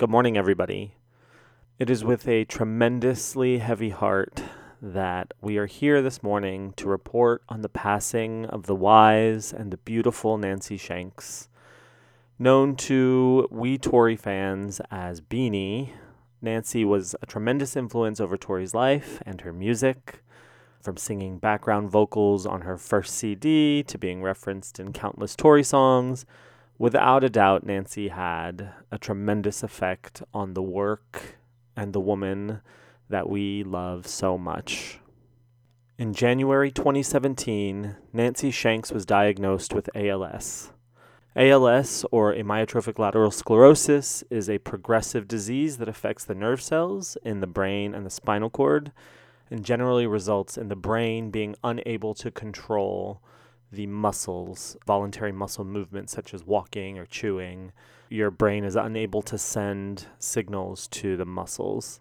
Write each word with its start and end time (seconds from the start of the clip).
Good 0.00 0.08
morning, 0.08 0.38
everybody. 0.38 0.94
It 1.78 1.90
is 1.90 2.02
with 2.02 2.26
a 2.26 2.46
tremendously 2.46 3.58
heavy 3.58 3.90
heart 3.90 4.42
that 4.80 5.34
we 5.42 5.58
are 5.58 5.66
here 5.66 6.00
this 6.00 6.22
morning 6.22 6.72
to 6.78 6.88
report 6.88 7.42
on 7.50 7.60
the 7.60 7.68
passing 7.68 8.46
of 8.46 8.64
the 8.64 8.74
wise 8.74 9.52
and 9.52 9.70
the 9.70 9.76
beautiful 9.76 10.38
Nancy 10.38 10.78
Shanks. 10.78 11.50
Known 12.38 12.76
to 12.76 13.46
we 13.50 13.76
Tori 13.76 14.16
fans 14.16 14.80
as 14.90 15.20
Beanie, 15.20 15.90
Nancy 16.40 16.82
was 16.82 17.14
a 17.20 17.26
tremendous 17.26 17.76
influence 17.76 18.20
over 18.20 18.38
Tori's 18.38 18.72
life 18.72 19.22
and 19.26 19.42
her 19.42 19.52
music, 19.52 20.22
from 20.80 20.96
singing 20.96 21.36
background 21.36 21.90
vocals 21.90 22.46
on 22.46 22.62
her 22.62 22.78
first 22.78 23.16
CD 23.16 23.82
to 23.82 23.98
being 23.98 24.22
referenced 24.22 24.80
in 24.80 24.94
countless 24.94 25.36
Tori 25.36 25.62
songs 25.62 26.24
without 26.80 27.22
a 27.22 27.28
doubt, 27.28 27.62
Nancy 27.62 28.08
had 28.08 28.72
a 28.90 28.96
tremendous 28.96 29.62
effect 29.62 30.22
on 30.32 30.54
the 30.54 30.62
work 30.62 31.36
and 31.76 31.92
the 31.92 32.00
woman 32.00 32.62
that 33.10 33.28
we 33.28 33.62
love 33.62 34.06
so 34.06 34.38
much. 34.38 34.98
In 35.98 36.14
January 36.14 36.70
2017, 36.70 37.96
Nancy 38.14 38.50
Shanks 38.50 38.90
was 38.90 39.04
diagnosed 39.04 39.74
with 39.74 39.90
ALS. 39.94 40.72
ALS, 41.36 42.06
or 42.10 42.32
amyotrophic 42.32 42.98
lateral 42.98 43.30
sclerosis, 43.30 44.24
is 44.30 44.48
a 44.48 44.56
progressive 44.56 45.28
disease 45.28 45.76
that 45.76 45.88
affects 45.88 46.24
the 46.24 46.34
nerve 46.34 46.62
cells 46.62 47.18
in 47.22 47.40
the 47.40 47.46
brain 47.46 47.94
and 47.94 48.06
the 48.06 48.10
spinal 48.10 48.48
cord 48.48 48.90
and 49.50 49.66
generally 49.66 50.06
results 50.06 50.56
in 50.56 50.68
the 50.68 50.76
brain 50.76 51.30
being 51.30 51.54
unable 51.62 52.14
to 52.14 52.30
control 52.30 53.20
the 53.72 53.86
muscles, 53.86 54.76
voluntary 54.86 55.32
muscle 55.32 55.64
movements 55.64 56.12
such 56.12 56.34
as 56.34 56.44
walking 56.44 56.98
or 56.98 57.06
chewing, 57.06 57.72
your 58.08 58.30
brain 58.30 58.64
is 58.64 58.76
unable 58.76 59.22
to 59.22 59.38
send 59.38 60.06
signals 60.18 60.88
to 60.88 61.16
the 61.16 61.24
muscles. 61.24 62.00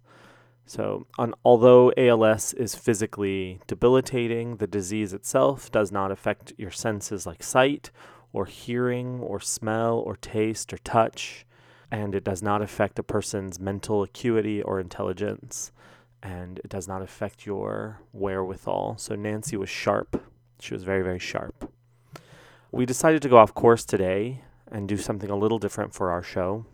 So, 0.65 1.07
on, 1.17 1.33
although 1.43 1.91
ALS 1.97 2.53
is 2.53 2.75
physically 2.75 3.59
debilitating, 3.67 4.57
the 4.57 4.67
disease 4.67 5.13
itself 5.13 5.71
does 5.71 5.91
not 5.91 6.11
affect 6.11 6.53
your 6.57 6.71
senses 6.71 7.25
like 7.25 7.41
sight 7.41 7.91
or 8.33 8.45
hearing 8.45 9.19
or 9.19 9.39
smell 9.39 9.97
or 9.97 10.15
taste 10.15 10.71
or 10.73 10.77
touch, 10.79 11.45
and 11.91 12.13
it 12.13 12.23
does 12.23 12.43
not 12.43 12.61
affect 12.61 12.99
a 12.99 13.03
person's 13.03 13.59
mental 13.59 14.03
acuity 14.03 14.61
or 14.61 14.79
intelligence, 14.79 15.71
and 16.21 16.59
it 16.59 16.69
does 16.69 16.87
not 16.87 17.01
affect 17.01 17.47
your 17.47 18.01
wherewithal. 18.13 18.95
So, 18.97 19.15
Nancy 19.15 19.57
was 19.57 19.69
sharp 19.69 20.21
she 20.59 20.73
was 20.73 20.83
very, 20.83 21.01
very 21.01 21.19
sharp. 21.19 21.71
We 22.71 22.85
decided 22.85 23.21
to 23.23 23.29
go 23.29 23.37
off 23.37 23.53
course 23.53 23.85
today 23.85 24.41
and 24.71 24.87
do 24.87 24.97
something 24.97 25.29
a 25.29 25.35
little 25.35 25.59
different 25.59 25.93
for 25.93 26.11
our 26.11 26.21
show. 26.21 26.65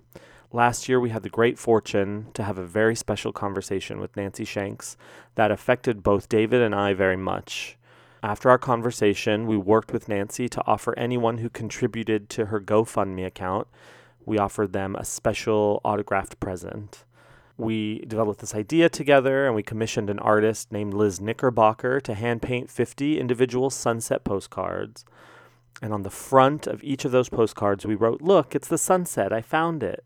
Last 0.52 0.89
year, 0.89 1.00
we 1.00 1.09
had 1.09 1.23
the 1.23 1.30
great 1.30 1.58
fortune 1.58 2.27
to 2.33 2.44
have 2.44 2.58
a 2.58 2.66
very 2.66 2.95
special 2.95 3.31
conversation 3.31 4.00
with 4.00 4.16
Nancy 4.16 4.45
Shanks 4.45 4.97
that 5.36 5.52
affected 5.52 6.03
both 6.03 6.30
David 6.30 6.61
and 6.61 6.75
I 6.75 6.94
very 6.94 7.17
much. 7.17 7.77
After 8.22 8.50
our 8.50 8.58
conversation, 8.58 9.47
we 9.47 9.58
worked 9.58 9.94
with 9.94 10.09
Nancy 10.09 10.49
to 10.49 10.64
offer 10.66 10.97
anyone 10.97 11.38
who 11.38 11.49
contributed 11.49 12.30
to 12.31 12.47
her 12.47 12.59
GoFundMe 12.59 13.25
account, 13.25 13.67
we 14.25 14.38
offered 14.38 14.73
them 14.73 14.95
a 14.95 15.05
special 15.05 15.80
autographed 15.86 16.39
present 16.39 17.05
we 17.58 18.00
developed 18.00 18.42
this 18.42 18.56
idea 18.56 18.89
together 18.89 19.45
and 19.45 19.56
we 19.56 19.64
commissioned 19.64 20.09
an 20.09 20.20
artist 20.20 20.72
named 20.72 20.94
Liz 20.94 21.22
Knickerbocker 21.22 22.02
to 22.02 22.14
hand 22.14 22.42
paint 22.42 22.70
50 22.70 23.20
individual 23.20 23.70
sunset 23.70 24.23
postcards. 24.23 25.06
And 25.81 25.94
on 25.94 26.03
the 26.03 26.09
front 26.09 26.67
of 26.67 26.83
each 26.83 27.06
of 27.06 27.11
those 27.11 27.30
postcards, 27.30 27.86
we 27.86 27.95
wrote, 27.95 28.22
Look, 28.22 28.56
it's 28.56 28.67
the 28.67 28.78
sunset. 28.78 29.31
I 29.31 29.42
found 29.42 29.83
it. 29.83 30.03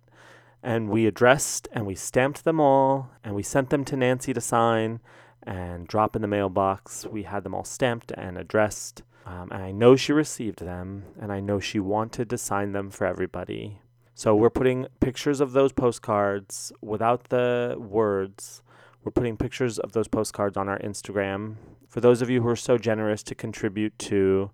And 0.62 0.90
we 0.90 1.08
addressed 1.08 1.68
and 1.72 1.86
we 1.86 1.96
stamped 1.96 2.44
them 2.44 2.60
all 2.60 3.10
and 3.24 3.34
we 3.34 3.44
sent 3.44 3.70
them 3.70 3.86
to 3.86 3.96
Nancy 3.96 4.34
to 4.34 4.42
sign 4.42 5.00
and 5.44 5.88
drop 5.88 6.16
in 6.16 6.22
the 6.22 6.28
mailbox. 6.28 7.06
We 7.06 7.24
had 7.24 7.44
them 7.44 7.56
all 7.56 7.64
stamped 7.64 8.12
and 8.12 8.38
addressed. 8.38 9.04
Um, 9.26 9.50
and 9.52 9.64
I 9.64 9.72
know 9.72 9.96
she 9.96 10.12
received 10.12 10.60
them 10.60 11.06
and 11.20 11.32
I 11.32 11.40
know 11.40 11.60
she 11.60 11.80
wanted 11.80 12.30
to 12.30 12.38
sign 12.38 12.74
them 12.74 12.90
for 12.90 13.06
everybody. 13.08 13.80
So 14.20 14.36
we're 14.36 14.50
putting 14.50 14.86
pictures 15.00 15.40
of 15.40 15.54
those 15.54 15.72
postcards 15.72 16.74
without 16.82 17.30
the 17.30 17.78
words. 17.80 18.62
We're 19.02 19.14
putting 19.14 19.38
pictures 19.38 19.80
of 19.80 19.94
those 19.94 20.10
postcards 20.10 20.58
on 20.58 20.68
our 20.68 20.78
Instagram. 20.80 21.56
For 21.88 22.02
those 22.02 22.22
of 22.22 22.30
you 22.30 22.42
who 22.42 22.50
are 22.50 22.56
so 22.58 22.78
generous 22.78 23.24
to 23.24 23.34
contribute 23.34 23.98
to 24.00 24.52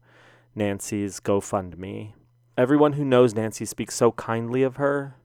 Nancy's 0.53 1.19
GoFundMe, 1.19 2.13
everyone 2.55 2.93
who 2.93 3.03
knows 3.03 3.33
Nancy 3.33 3.65
speaks 3.65 3.95
so 3.95 4.11
kindly 4.11 4.61
of 4.61 4.75
her, 4.75 5.15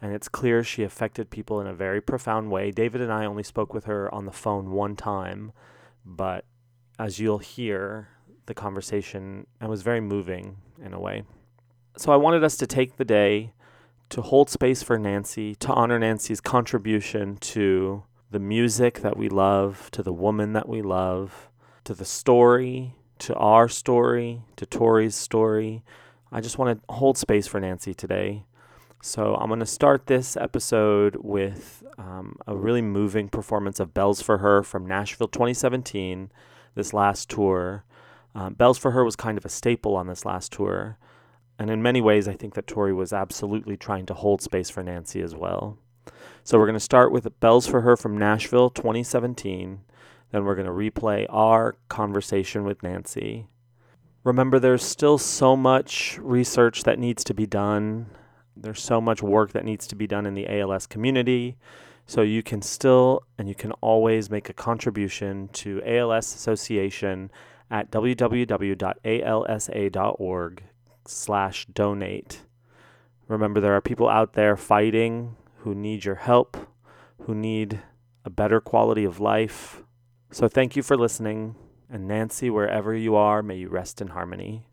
and 0.00 0.14
it's 0.14 0.28
clear 0.28 0.64
she 0.64 0.82
affected 0.82 1.28
people 1.28 1.60
in 1.60 1.66
a 1.66 1.74
very 1.74 2.00
profound 2.00 2.50
way. 2.50 2.70
David 2.70 3.02
and 3.02 3.12
I 3.12 3.26
only 3.26 3.42
spoke 3.42 3.74
with 3.74 3.84
her 3.84 4.12
on 4.14 4.24
the 4.24 4.32
phone 4.32 4.70
one 4.70 4.96
time, 4.96 5.52
but 6.06 6.46
as 6.98 7.18
you'll 7.18 7.36
hear, 7.36 8.08
the 8.46 8.54
conversation 8.54 9.46
was 9.60 9.82
very 9.82 10.00
moving 10.00 10.56
in 10.82 10.94
a 10.94 10.98
way. 10.98 11.24
So 11.98 12.12
I 12.12 12.16
wanted 12.16 12.42
us 12.42 12.56
to 12.56 12.66
take 12.66 12.96
the 12.96 13.04
day 13.04 13.52
to 14.14 14.22
hold 14.22 14.48
space 14.48 14.80
for 14.80 14.96
Nancy, 14.96 15.56
to 15.56 15.72
honor 15.72 15.98
Nancy's 15.98 16.40
contribution 16.40 17.36
to 17.38 18.04
the 18.30 18.38
music 18.38 19.00
that 19.00 19.16
we 19.16 19.28
love, 19.28 19.90
to 19.90 20.04
the 20.04 20.12
woman 20.12 20.52
that 20.52 20.68
we 20.68 20.82
love, 20.82 21.50
to 21.82 21.94
the 21.94 22.04
story, 22.04 22.94
to 23.18 23.34
our 23.34 23.68
story, 23.68 24.42
to 24.54 24.66
Tori's 24.66 25.16
story. 25.16 25.82
I 26.30 26.40
just 26.40 26.58
want 26.58 26.78
to 26.78 26.94
hold 26.94 27.18
space 27.18 27.48
for 27.48 27.58
Nancy 27.58 27.92
today. 27.92 28.44
So 29.02 29.34
I'm 29.34 29.48
going 29.48 29.58
to 29.58 29.66
start 29.66 30.06
this 30.06 30.36
episode 30.36 31.16
with 31.16 31.82
um, 31.98 32.36
a 32.46 32.56
really 32.56 32.82
moving 32.82 33.28
performance 33.28 33.80
of 33.80 33.94
Bells 33.94 34.22
for 34.22 34.38
Her 34.38 34.62
from 34.62 34.86
Nashville 34.86 35.26
2017, 35.26 36.30
this 36.76 36.94
last 36.94 37.28
tour. 37.28 37.84
Um, 38.32 38.54
Bells 38.54 38.78
for 38.78 38.92
Her 38.92 39.02
was 39.02 39.16
kind 39.16 39.36
of 39.36 39.44
a 39.44 39.48
staple 39.48 39.96
on 39.96 40.06
this 40.06 40.24
last 40.24 40.52
tour. 40.52 40.98
And 41.58 41.70
in 41.70 41.82
many 41.82 42.00
ways, 42.00 42.26
I 42.26 42.34
think 42.34 42.54
that 42.54 42.66
Tori 42.66 42.92
was 42.92 43.12
absolutely 43.12 43.76
trying 43.76 44.06
to 44.06 44.14
hold 44.14 44.42
space 44.42 44.70
for 44.70 44.82
Nancy 44.82 45.20
as 45.20 45.34
well. 45.34 45.78
So 46.42 46.58
we're 46.58 46.66
going 46.66 46.74
to 46.74 46.80
start 46.80 47.12
with 47.12 47.40
Bells 47.40 47.66
for 47.66 47.82
Her 47.82 47.96
from 47.96 48.18
Nashville 48.18 48.70
2017. 48.70 49.80
Then 50.30 50.44
we're 50.44 50.56
going 50.56 50.66
to 50.66 50.72
replay 50.72 51.26
our 51.30 51.76
conversation 51.88 52.64
with 52.64 52.82
Nancy. 52.82 53.46
Remember, 54.24 54.58
there's 54.58 54.82
still 54.82 55.16
so 55.18 55.54
much 55.56 56.18
research 56.20 56.82
that 56.84 56.98
needs 56.98 57.22
to 57.24 57.34
be 57.34 57.46
done. 57.46 58.06
There's 58.56 58.82
so 58.82 59.00
much 59.00 59.22
work 59.22 59.52
that 59.52 59.64
needs 59.64 59.86
to 59.88 59.94
be 59.94 60.06
done 60.06 60.26
in 60.26 60.34
the 60.34 60.48
ALS 60.48 60.86
community. 60.86 61.56
So 62.06 62.22
you 62.22 62.42
can 62.42 62.60
still 62.62 63.22
and 63.38 63.48
you 63.48 63.54
can 63.54 63.72
always 63.80 64.28
make 64.28 64.48
a 64.50 64.54
contribution 64.54 65.48
to 65.54 65.82
ALS 65.86 66.34
Association 66.34 67.30
at 67.70 67.90
www.alsa.org 67.90 68.24
slash 71.08 71.66
donate. 71.66 72.42
Remember, 73.28 73.60
there 73.60 73.74
are 73.74 73.80
people 73.80 74.08
out 74.08 74.34
there 74.34 74.56
fighting 74.56 75.36
who 75.58 75.74
need 75.74 76.04
your 76.04 76.16
help, 76.16 76.56
who 77.22 77.34
need 77.34 77.80
a 78.24 78.30
better 78.30 78.60
quality 78.60 79.04
of 79.04 79.20
life. 79.20 79.82
So 80.30 80.48
thank 80.48 80.76
you 80.76 80.82
for 80.82 80.96
listening. 80.96 81.54
And 81.90 82.06
Nancy, 82.08 82.50
wherever 82.50 82.94
you 82.94 83.14
are, 83.14 83.42
may 83.42 83.56
you 83.56 83.68
rest 83.68 84.00
in 84.00 84.08
harmony. 84.08 84.66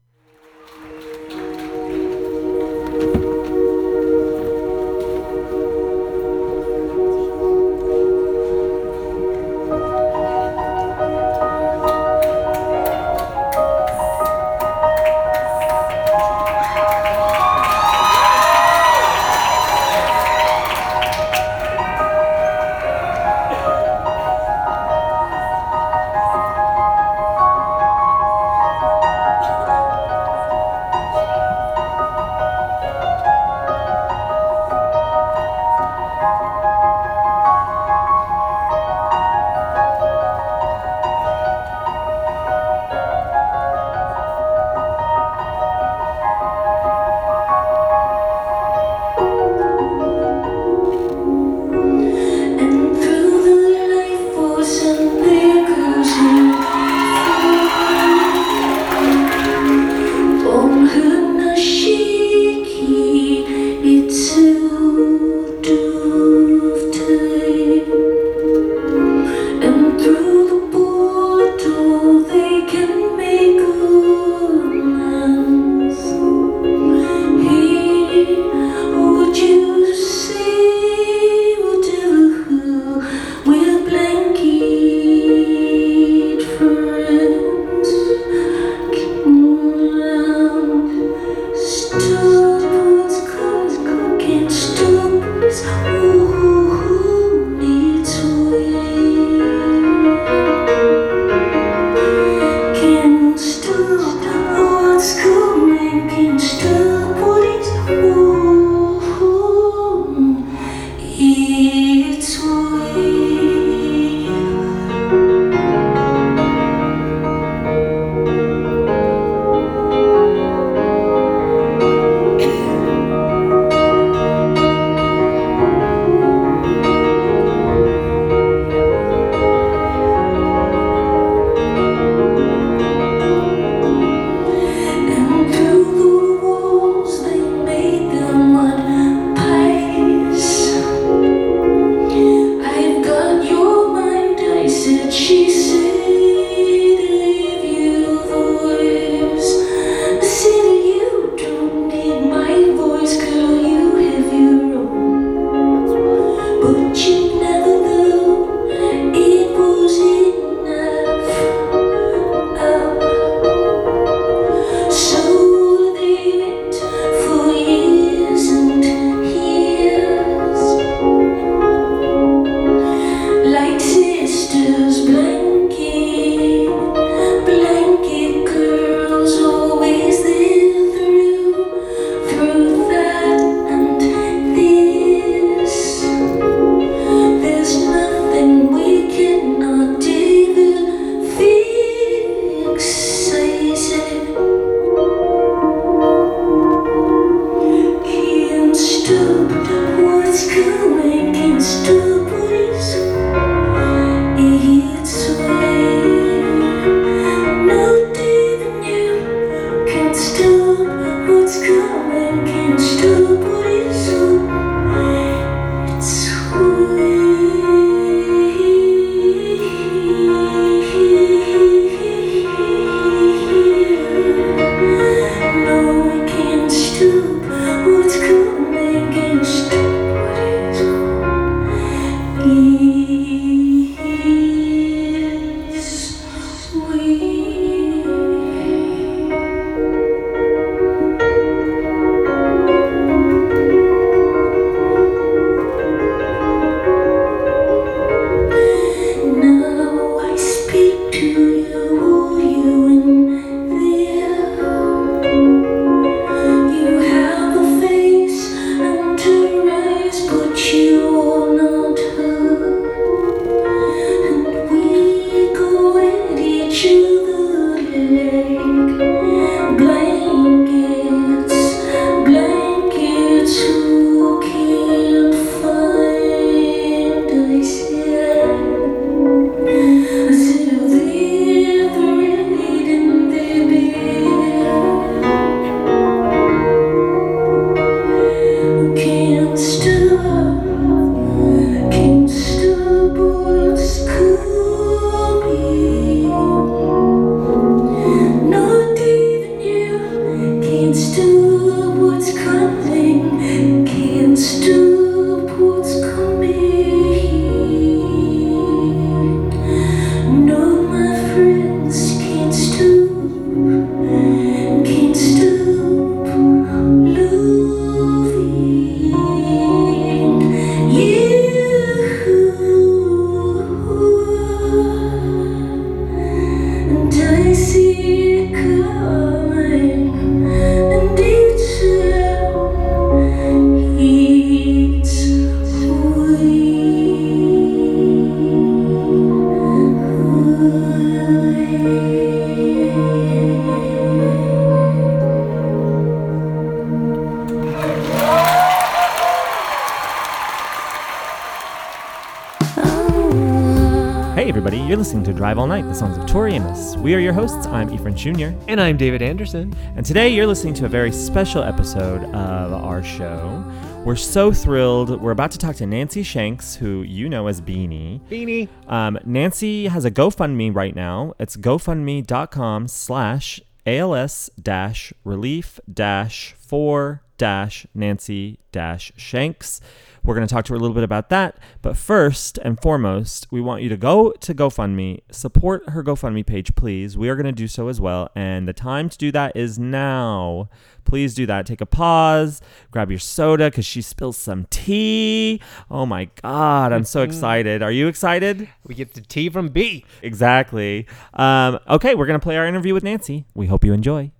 Listening 355.02 355.24
to 355.24 355.34
Drive 355.34 355.58
All 355.58 355.66
Night, 355.66 355.84
the 355.86 355.96
songs 355.96 356.16
of 356.16 356.28
Tori 356.28 356.54
Amos. 356.54 356.96
We 356.98 357.16
are 357.16 357.20
your 357.20 357.34
hosts. 357.34 357.66
I'm 357.66 357.90
Ephraim 357.90 358.14
Jr. 358.14 358.56
And 358.68 358.80
I'm 358.80 358.98
David 358.98 359.24
Anderson. 359.24 359.74
And 359.96 360.06
today 360.06 360.30
you're 360.30 360.46
listening 360.46 360.76
to 360.76 360.86
a 360.86 360.88
very 360.88 361.12
special 361.12 361.64
episode 361.64 362.24
of 362.36 362.72
our 362.72 363.02
show. 363.02 363.64
We're 364.06 364.16
so 364.16 364.52
thrilled. 364.52 365.20
We're 365.20 365.32
about 365.32 365.50
to 365.54 365.58
talk 365.58 365.76
to 365.78 365.88
Nancy 365.88 366.22
Shanks, 366.22 366.76
who 366.76 367.02
you 367.02 367.30
know 367.30 367.48
as 367.48 367.62
Beanie. 367.62 368.20
Beanie. 368.30 368.70
Um, 368.88 369.18
Nancy 369.26 369.88
has 369.88 370.06
a 370.06 370.12
GoFundMe 370.12 370.72
right 370.72 370.96
now. 370.96 371.34
It's 371.40 371.58
gofundme.com 371.58 372.88
slash 372.88 373.60
ALS 373.88 374.52
dash 374.62 375.14
relief 375.24 375.80
dash 375.92 376.54
for 376.60 377.24
dash 377.40 377.88
Nancy 377.96 378.60
dash 378.72 379.12
Shanks. 379.18 379.82
We're 380.24 380.36
going 380.36 380.48
to 380.48 380.54
talk 380.54 380.66
to 380.66 380.74
her 380.74 380.78
a 380.78 380.80
little 380.80 380.94
bit 380.94 381.04
about 381.04 381.30
that. 381.30 381.58
But 381.82 381.98
first 381.98 382.60
and 382.60 382.80
foremost, 382.80 383.48
we 383.52 383.60
want 383.60 383.82
you 383.82 383.90
to 383.90 383.98
go 383.98 384.32
to 384.32 384.54
GoFundMe, 384.54 385.22
support 385.32 385.90
her 385.90 386.04
GoFundMe 386.04 386.46
page, 386.46 386.76
please. 386.76 387.18
We 387.18 387.30
are 387.30 387.36
going 387.36 387.46
to 387.46 387.52
do 387.52 387.68
so 387.68 387.88
as 387.88 388.00
well. 388.00 388.30
And 388.36 388.68
the 388.68 388.74
time 388.74 389.10
to 389.10 389.18
do 389.18 389.32
that 389.32 389.56
is 389.56 389.80
now. 389.80 390.70
Please 391.04 391.34
do 391.34 391.46
that. 391.48 391.66
Take 391.66 391.82
a 391.82 391.86
pause, 391.86 392.62
grab 392.92 393.10
your 393.10 393.20
soda 393.20 393.70
because 393.70 393.86
she 393.86 394.02
spills 394.02 394.38
some 394.38 394.68
tea. 394.70 395.60
Oh 395.90 396.06
my 396.06 396.30
God, 396.42 396.94
I'm 396.94 397.06
so 397.06 397.24
excited. 397.24 397.82
Are 397.82 397.92
you 397.92 398.08
excited? 398.08 398.70
We 398.86 398.94
get 398.94 399.14
the 399.14 399.22
tea 399.22 399.50
from 399.50 399.70
B. 399.70 400.06
Exactly. 400.22 401.08
Um, 401.34 401.80
okay, 401.90 402.14
we're 402.14 402.28
going 402.28 402.40
to 402.40 402.44
play 402.44 402.58
our 402.58 402.68
interview 402.68 402.94
with 402.94 403.04
Nancy. 403.04 403.46
We 403.56 403.68
hope 403.68 403.84
you 403.84 403.94
enjoy. 403.94 404.32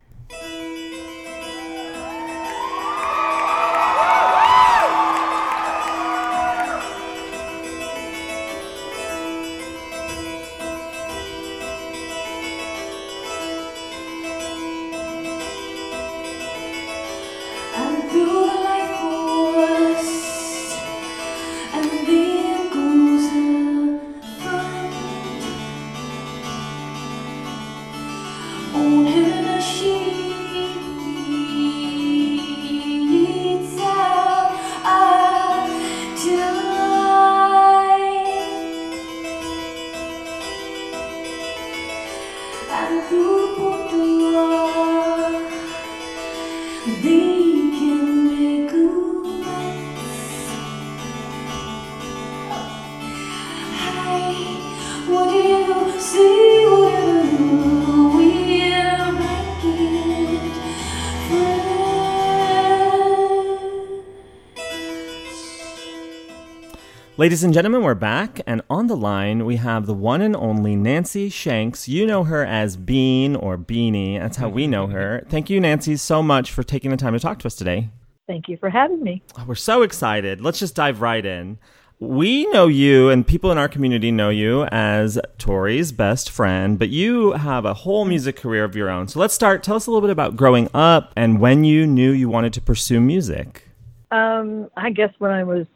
Ladies 67.22 67.44
and 67.44 67.54
gentlemen, 67.54 67.84
we're 67.84 67.94
back, 67.94 68.42
and 68.48 68.64
on 68.68 68.88
the 68.88 68.98
line 68.98 69.46
we 69.46 69.58
have 69.58 69.86
the 69.86 69.94
one 69.94 70.24
and 70.24 70.36
only 70.36 70.76
Nancy 70.76 71.30
Shanks. 71.30 71.88
You 71.88 72.08
know 72.08 72.24
her 72.24 72.44
as 72.44 72.78
Bean 72.78 73.36
or 73.36 73.60
Beanie. 73.60 74.18
That's 74.18 74.38
how 74.38 74.50
we 74.50 74.66
know 74.66 74.88
her. 74.88 75.24
Thank 75.30 75.48
you, 75.48 75.60
Nancy, 75.60 75.98
so 75.98 76.24
much 76.24 76.52
for 76.52 76.64
taking 76.64 76.90
the 76.90 76.98
time 76.98 77.14
to 77.14 77.20
talk 77.20 77.38
to 77.38 77.46
us 77.46 77.54
today. 77.54 77.90
Thank 78.26 78.50
you 78.50 78.58
for 78.58 78.72
having 78.72 79.04
me. 79.04 79.22
Oh, 79.38 79.46
We're 79.48 79.54
so 79.54 79.84
excited. 79.84 80.42
Let's 80.42 80.58
just 80.58 80.74
dive 80.74 81.02
right 81.02 81.24
in. 81.24 81.60
We 82.00 82.48
know 82.48 82.66
you, 82.66 83.10
and 83.10 83.28
people 83.28 83.52
in 83.52 83.60
our 83.60 83.70
community 83.70 84.10
know 84.10 84.30
you 84.30 84.64
as 84.72 85.20
Tori's 85.38 85.92
best 85.92 86.32
friend, 86.32 86.80
but 86.80 86.90
you 86.90 87.34
have 87.34 87.66
a 87.66 87.76
whole 87.76 88.04
music 88.04 88.36
career 88.36 88.64
of 88.64 88.76
your 88.76 88.90
own. 88.90 89.08
So 89.08 89.20
let's 89.20 89.36
start. 89.36 89.62
Tell 89.62 89.76
us 89.76 89.86
a 89.86 89.92
little 89.92 90.02
bit 90.02 90.12
about 90.12 90.36
growing 90.36 90.70
up 90.74 91.14
and 91.16 91.40
when 91.40 91.66
you 91.66 91.86
knew 91.86 92.10
you 92.10 92.30
wanted 92.30 92.54
to 92.54 92.62
pursue 92.62 93.00
music. 93.00 93.68
Um, 94.10 94.72
I 94.76 94.90
guess 94.90 95.14
when 95.20 95.30
I 95.30 95.44
was 95.44 95.68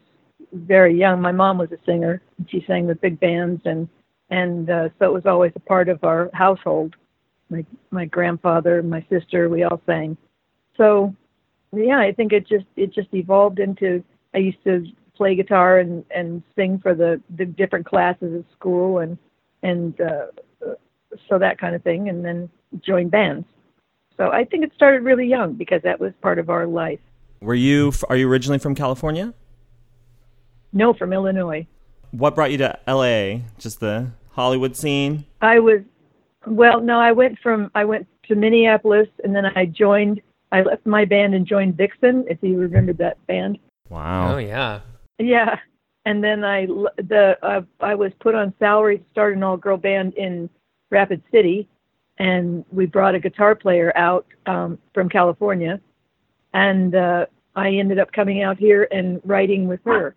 very 0.56 0.98
young, 0.98 1.20
my 1.20 1.32
mom 1.32 1.58
was 1.58 1.70
a 1.72 1.78
singer. 1.84 2.22
She 2.48 2.64
sang 2.66 2.86
with 2.86 3.00
big 3.00 3.20
bands, 3.20 3.62
and 3.64 3.88
and 4.30 4.68
uh, 4.70 4.88
so 4.98 5.06
it 5.06 5.12
was 5.12 5.26
always 5.26 5.52
a 5.56 5.60
part 5.60 5.88
of 5.88 6.02
our 6.04 6.30
household. 6.32 6.94
My 7.50 7.64
my 7.90 8.04
grandfather, 8.04 8.82
my 8.82 9.04
sister, 9.08 9.48
we 9.48 9.62
all 9.62 9.80
sang. 9.86 10.16
So 10.76 11.14
yeah, 11.72 11.98
I 11.98 12.12
think 12.12 12.32
it 12.32 12.46
just 12.46 12.66
it 12.76 12.92
just 12.92 13.08
evolved 13.12 13.58
into. 13.58 14.02
I 14.34 14.38
used 14.38 14.62
to 14.64 14.84
play 15.16 15.34
guitar 15.34 15.78
and 15.78 16.04
and 16.14 16.42
sing 16.56 16.78
for 16.78 16.94
the 16.94 17.20
the 17.36 17.44
different 17.44 17.86
classes 17.86 18.44
at 18.44 18.52
school, 18.52 18.98
and 18.98 19.16
and 19.62 20.00
uh, 20.00 20.26
so 21.28 21.38
that 21.38 21.58
kind 21.58 21.74
of 21.74 21.82
thing, 21.82 22.08
and 22.08 22.24
then 22.24 22.48
join 22.84 23.08
bands. 23.08 23.46
So 24.16 24.30
I 24.30 24.44
think 24.44 24.64
it 24.64 24.72
started 24.74 25.02
really 25.02 25.26
young 25.26 25.54
because 25.54 25.82
that 25.82 26.00
was 26.00 26.12
part 26.22 26.38
of 26.38 26.48
our 26.48 26.66
life. 26.66 27.00
Were 27.40 27.54
you 27.54 27.92
are 28.08 28.16
you 28.16 28.28
originally 28.28 28.58
from 28.58 28.74
California? 28.74 29.34
No, 30.76 30.92
from 30.92 31.14
Illinois. 31.14 31.66
What 32.10 32.34
brought 32.34 32.50
you 32.50 32.58
to 32.58 32.78
LA? 32.86 33.40
Just 33.58 33.80
the 33.80 34.10
Hollywood 34.32 34.76
scene? 34.76 35.24
I 35.40 35.58
was 35.58 35.80
well, 36.46 36.82
no, 36.82 37.00
I 37.00 37.12
went 37.12 37.38
from 37.38 37.70
I 37.74 37.86
went 37.86 38.06
to 38.28 38.34
Minneapolis 38.34 39.08
and 39.24 39.34
then 39.34 39.46
I 39.46 39.64
joined 39.64 40.20
I 40.52 40.60
left 40.60 40.84
my 40.84 41.06
band 41.06 41.34
and 41.34 41.46
joined 41.46 41.78
Vixen, 41.78 42.26
if 42.28 42.36
you 42.42 42.58
remember 42.58 42.92
that 42.92 43.26
band. 43.26 43.58
Wow. 43.88 44.34
Oh 44.34 44.36
yeah. 44.36 44.80
Yeah. 45.18 45.58
And 46.04 46.22
then 46.22 46.44
I 46.44 46.66
the 46.66 47.38
uh, 47.42 47.62
I 47.80 47.94
was 47.94 48.12
put 48.20 48.34
on 48.34 48.52
salary 48.58 48.98
to 48.98 49.04
start 49.12 49.34
an 49.34 49.42
all 49.42 49.56
girl 49.56 49.78
band 49.78 50.12
in 50.12 50.50
Rapid 50.90 51.22
City 51.32 51.66
and 52.18 52.66
we 52.70 52.84
brought 52.84 53.14
a 53.14 53.18
guitar 53.18 53.54
player 53.54 53.96
out 53.96 54.26
um 54.44 54.78
from 54.92 55.08
California 55.08 55.80
and 56.52 56.94
uh 56.94 57.24
I 57.54 57.70
ended 57.70 57.98
up 57.98 58.12
coming 58.12 58.42
out 58.42 58.58
here 58.58 58.86
and 58.90 59.22
writing 59.24 59.68
with 59.68 59.80
her. 59.86 60.14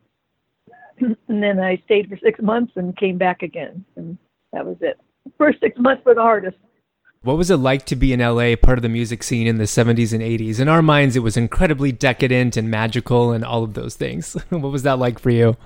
and 1.27 1.44
then 1.44 1.60
I 1.60 1.82
stayed 1.86 2.10
for 2.10 2.18
6 2.18 2.41
months 2.41 2.74
and 2.75 2.96
came 2.98 3.18
back 3.18 3.41
again 3.41 3.84
and 3.96 4.18
that 4.53 4.65
was 4.65 4.77
it. 4.82 5.00
First 5.38 5.60
6 5.62 5.77
months 5.79 6.03
with 6.06 6.15
the 6.15 6.22
hardest. 6.22 6.58
What 7.22 7.38
was 7.38 7.51
it 7.51 7.58
like 7.58 7.86
to 7.88 7.98
be 7.98 8.13
in 8.13 8.22
LA, 8.22 8.56
part 8.56 8.77
of 8.77 8.82
the 8.82 8.89
music 8.89 9.24
scene 9.24 9.46
in 9.46 9.58
the 9.58 9.65
70s 9.65 10.13
and 10.13 10.22
80s? 10.22 10.60
In 10.62 10.70
our 10.70 10.82
minds, 10.82 11.18
it 11.18 11.20
was 11.20 11.36
incredibly 11.36 11.91
decadent 11.91 12.56
and 12.56 12.72
magical 12.72 13.32
and 13.34 13.44
all 13.44 13.63
of 13.63 13.74
those 13.74 13.96
things. 13.96 14.34
what 14.50 14.72
was 14.72 14.84
that 14.84 15.00
like 15.00 15.20
for 15.20 15.29
you? 15.29 15.58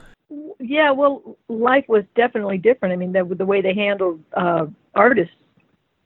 Yeah, 0.60 0.90
well, 0.92 1.38
life 1.50 1.86
was 1.88 2.06
definitely 2.16 2.58
different. 2.58 2.94
I 2.94 2.96
mean, 2.96 3.12
the, 3.12 3.24
the 3.36 3.46
way 3.46 3.62
they 3.62 3.76
handled 3.76 4.20
uh, 4.34 4.66
artists, 4.96 5.36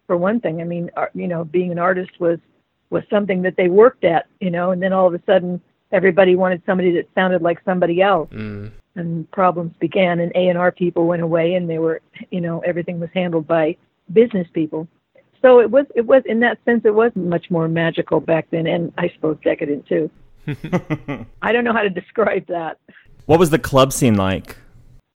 for 0.07 0.17
one 0.17 0.39
thing. 0.39 0.61
I 0.61 0.63
mean, 0.63 0.89
ar- 0.95 1.11
you 1.13 1.27
know, 1.27 1.43
being 1.43 1.71
an 1.71 1.77
artist 1.79 2.11
was 2.19 2.39
was 2.89 3.03
something 3.09 3.41
that 3.41 3.55
they 3.57 3.67
worked 3.67 4.05
at, 4.05 4.27
you 4.39 4.49
know, 4.49 4.71
and 4.71 4.81
then 4.81 4.93
all 4.93 5.07
of 5.07 5.13
a 5.13 5.21
sudden, 5.25 5.61
everybody 5.91 6.37
wanted 6.37 6.61
somebody 6.65 6.93
that 6.93 7.03
sounded 7.13 7.41
like 7.41 7.59
somebody 7.65 8.01
else, 8.01 8.29
Mm. 8.29 8.71
And 8.97 9.29
problems 9.31 9.73
began. 9.79 10.19
And 10.19 10.31
A 10.35 10.47
and 10.49 10.57
R 10.57 10.71
people 10.71 11.07
went 11.07 11.21
away, 11.21 11.53
and 11.53 11.69
they 11.69 11.79
were, 11.79 12.01
you 12.31 12.41
know, 12.41 12.59
everything 12.59 12.99
was 12.99 13.09
handled 13.13 13.47
by 13.47 13.77
business 14.11 14.47
people. 14.53 14.87
So 15.41 15.59
it 15.59 15.69
was, 15.69 15.85
it 15.95 16.05
was 16.05 16.23
in 16.25 16.39
that 16.41 16.57
sense, 16.65 16.81
it 16.83 16.93
was 16.93 17.11
much 17.15 17.49
more 17.51 17.67
magical 17.67 18.19
back 18.19 18.47
then, 18.51 18.67
and 18.67 18.91
I 18.97 19.09
suppose 19.15 19.37
decadent 19.43 19.85
too. 19.87 20.09
I 21.41 21.51
don't 21.51 21.63
know 21.63 21.73
how 21.73 21.83
to 21.83 21.89
describe 21.89 22.47
that. 22.47 22.79
What 23.25 23.39
was 23.39 23.49
the 23.49 23.59
club 23.59 23.91
scene 23.91 24.15
like? 24.15 24.57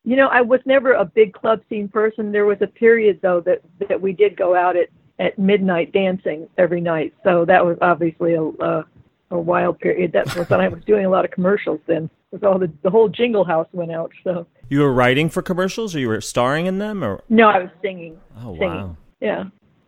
You 0.05 0.17
know, 0.17 0.29
I 0.29 0.41
was 0.43 0.61
never 0.65 0.93
a 0.93 1.05
big 1.05 1.33
club 1.33 1.63
scene 1.69 1.89
person. 1.89 2.33
There 2.33 2.45
was 2.45 2.59
a 2.61 2.67
period 2.67 3.21
though 3.23 3.41
that 3.43 3.63
that 3.89 4.01
we 4.01 4.13
did 4.13 4.37
go 4.37 4.55
out 4.55 4.77
at 4.77 4.89
at 5.19 5.39
midnight 5.39 5.93
dancing 5.93 6.49
every 6.59 6.81
night. 6.81 7.15
So 7.25 7.45
that 7.47 7.65
was 7.65 7.79
obviously 7.81 8.35
a 8.35 8.43
a, 8.43 8.85
a 9.31 9.39
wild 9.39 9.79
period. 9.79 10.13
That 10.13 10.35
was 10.37 10.51
when 10.51 10.61
I 10.61 10.69
was 10.69 10.85
doing 10.85 11.07
a 11.07 11.11
lot 11.11 11.25
of 11.25 11.31
commercials. 11.31 11.81
Then 11.87 12.11
with 12.33 12.43
all 12.45 12.59
the 12.59 12.71
the 12.83 12.91
whole 12.91 13.09
Jingle 13.09 13.45
House 13.45 13.69
went 13.73 13.93
out. 13.93 14.11
So 14.25 14.47
You 14.69 14.81
were 14.81 14.93
writing 14.93 15.29
for 15.29 15.43
commercials 15.43 15.95
or 15.95 16.01
you 16.01 16.09
were 16.09 16.21
starring 16.21 16.67
in 16.67 16.79
them 16.79 17.05
or 17.05 17.23
no, 17.29 17.49
I 17.49 17.59
was 17.59 17.71
singing. 17.83 18.19
Oh 18.39 18.55
singing. 18.55 18.69
wow. 18.69 18.97
Yeah, 19.21 19.45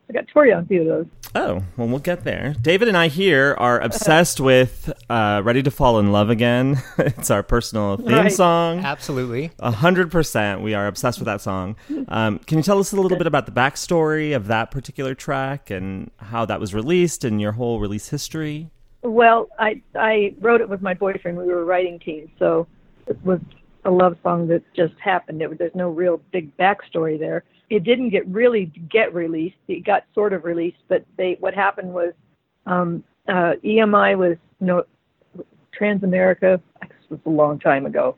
I 0.09 0.13
got 0.13 0.29
Tori 0.29 0.53
on 0.53 0.63
a 0.63 0.67
few 0.67 0.83
of 0.83 0.87
those. 0.87 1.07
Oh, 1.37 1.65
well, 1.77 1.89
we'll 1.89 1.99
get 1.99 2.23
there. 2.23 2.55
David 2.63 2.87
and 2.87 2.97
I 2.97 3.09
here 3.09 3.57
are 3.59 3.81
obsessed 3.81 4.39
with 4.39 4.93
uh, 5.11 5.43
Ready 5.45 5.65
to 5.65 5.71
Fall 5.73 5.99
in 5.99 6.13
Love 6.13 6.31
Again. 6.31 6.81
it's 6.99 7.29
our 7.29 7.43
personal 7.43 7.97
theme 7.97 8.07
Right. 8.07 8.31
song. 8.33 8.79
Absolutely. 8.79 9.51
A 9.59 9.73
hundred 9.73 10.13
percent, 10.13 10.61
we 10.61 10.75
are 10.75 10.87
obsessed 10.87 11.19
with 11.19 11.27
that 11.27 11.41
song. 11.41 11.75
Um, 12.07 12.39
can 12.41 12.59
you 12.59 12.63
tell 12.63 12.79
us 12.79 12.93
a 12.93 12.97
little 13.01 13.19
bit 13.19 13.27
about 13.27 13.47
the 13.47 13.53
backstory 13.53 14.37
of 14.37 14.47
that 14.47 14.71
particular 14.71 15.17
track 15.17 15.71
and 15.71 16.13
how 16.19 16.45
that 16.45 16.61
was 16.61 16.73
released 16.73 17.25
and 17.25 17.41
your 17.41 17.53
whole 17.53 17.81
release 17.81 18.11
history? 18.11 18.71
Well, 19.05 19.49
I 19.59 19.83
I 19.95 20.35
wrote 20.41 20.63
it 20.63 20.69
with 20.69 20.81
my 20.81 20.95
boyfriend. 20.95 21.37
We 21.37 21.45
were 21.45 21.67
writing 21.67 21.99
team, 21.99 22.31
so 22.39 22.67
it 23.07 23.23
was 23.23 23.39
a 23.85 23.91
love 23.91 24.17
song 24.23 24.49
that 24.49 24.63
just 24.75 24.95
happened. 24.99 25.43
It, 25.43 25.59
there's 25.59 25.75
no 25.75 25.91
real 25.91 26.23
big 26.33 26.57
backstory 26.57 27.19
there. 27.19 27.45
It 27.69 27.85
didn't 27.85 28.09
get 28.09 28.27
really 28.27 28.73
get 28.91 29.15
released. 29.15 29.57
It 29.69 29.85
got 29.85 30.05
sort 30.15 30.33
of 30.33 30.45
released, 30.45 30.79
but 30.89 31.05
they 31.19 31.37
what 31.41 31.53
happened 31.53 31.93
was 31.93 32.15
um, 32.65 33.05
uh, 33.29 33.53
EMI 33.63 34.17
was 34.17 34.39
you 34.59 34.67
no 34.67 34.85
Transamerica. 35.79 36.63
This 36.81 37.11
was 37.11 37.21
a 37.27 37.31
long 37.31 37.59
time 37.59 37.85
ago, 37.85 38.17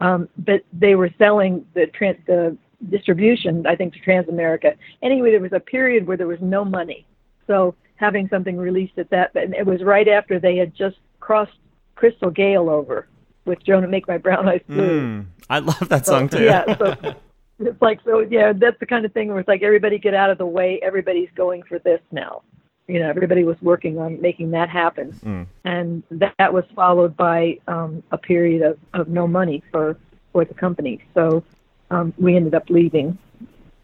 um, 0.00 0.28
but 0.38 0.62
they 0.72 0.96
were 0.96 1.10
selling 1.16 1.64
the 1.74 1.86
tran- 1.96 2.26
the 2.26 2.58
distribution. 2.90 3.68
I 3.68 3.76
think 3.76 3.94
to 3.94 4.00
Transamerica. 4.00 4.74
Anyway, 5.00 5.30
there 5.30 5.40
was 5.40 5.52
a 5.52 5.60
period 5.60 6.08
where 6.08 6.16
there 6.16 6.26
was 6.26 6.40
no 6.40 6.64
money, 6.64 7.06
so 7.46 7.76
having 7.96 8.28
something 8.28 8.56
released 8.56 8.98
at 8.98 9.10
that, 9.10 9.34
and 9.34 9.54
it 9.54 9.66
was 9.66 9.82
right 9.82 10.08
after 10.08 10.38
they 10.38 10.56
had 10.56 10.74
just 10.74 10.96
crossed 11.20 11.56
Crystal 11.94 12.30
Gayle 12.30 12.68
over 12.68 13.08
with 13.44 13.62
Don't 13.64 13.84
It 13.84 13.90
Make 13.90 14.08
My 14.08 14.18
Brown 14.18 14.48
Eyes 14.48 14.62
Blue. 14.68 15.00
Mm, 15.00 15.26
I 15.48 15.58
love 15.60 15.88
that 15.88 16.06
song 16.06 16.28
too. 16.28 16.42
Yeah, 16.42 16.76
so 16.76 16.96
it's 17.58 17.80
like 17.80 18.00
so 18.04 18.20
yeah, 18.20 18.52
that's 18.52 18.78
the 18.80 18.86
kind 18.86 19.04
of 19.04 19.12
thing 19.12 19.28
where 19.28 19.40
it's 19.40 19.48
like 19.48 19.62
everybody 19.62 19.98
get 19.98 20.14
out 20.14 20.30
of 20.30 20.38
the 20.38 20.46
way, 20.46 20.80
everybody's 20.82 21.30
going 21.34 21.62
for 21.62 21.78
this 21.80 22.00
now. 22.10 22.42
You 22.86 23.00
know, 23.00 23.08
everybody 23.08 23.44
was 23.44 23.56
working 23.62 23.98
on 23.98 24.20
making 24.20 24.50
that 24.50 24.68
happen. 24.68 25.12
Mm. 25.24 25.46
And 25.64 26.02
that 26.10 26.52
was 26.52 26.64
followed 26.74 27.16
by 27.16 27.58
um 27.68 28.02
a 28.10 28.18
period 28.18 28.62
of, 28.62 28.78
of 28.92 29.08
no 29.08 29.26
money 29.26 29.62
for 29.70 29.96
for 30.32 30.44
the 30.44 30.54
company. 30.54 31.02
So 31.14 31.44
um 31.90 32.12
we 32.18 32.36
ended 32.36 32.54
up 32.54 32.68
leaving. 32.68 33.18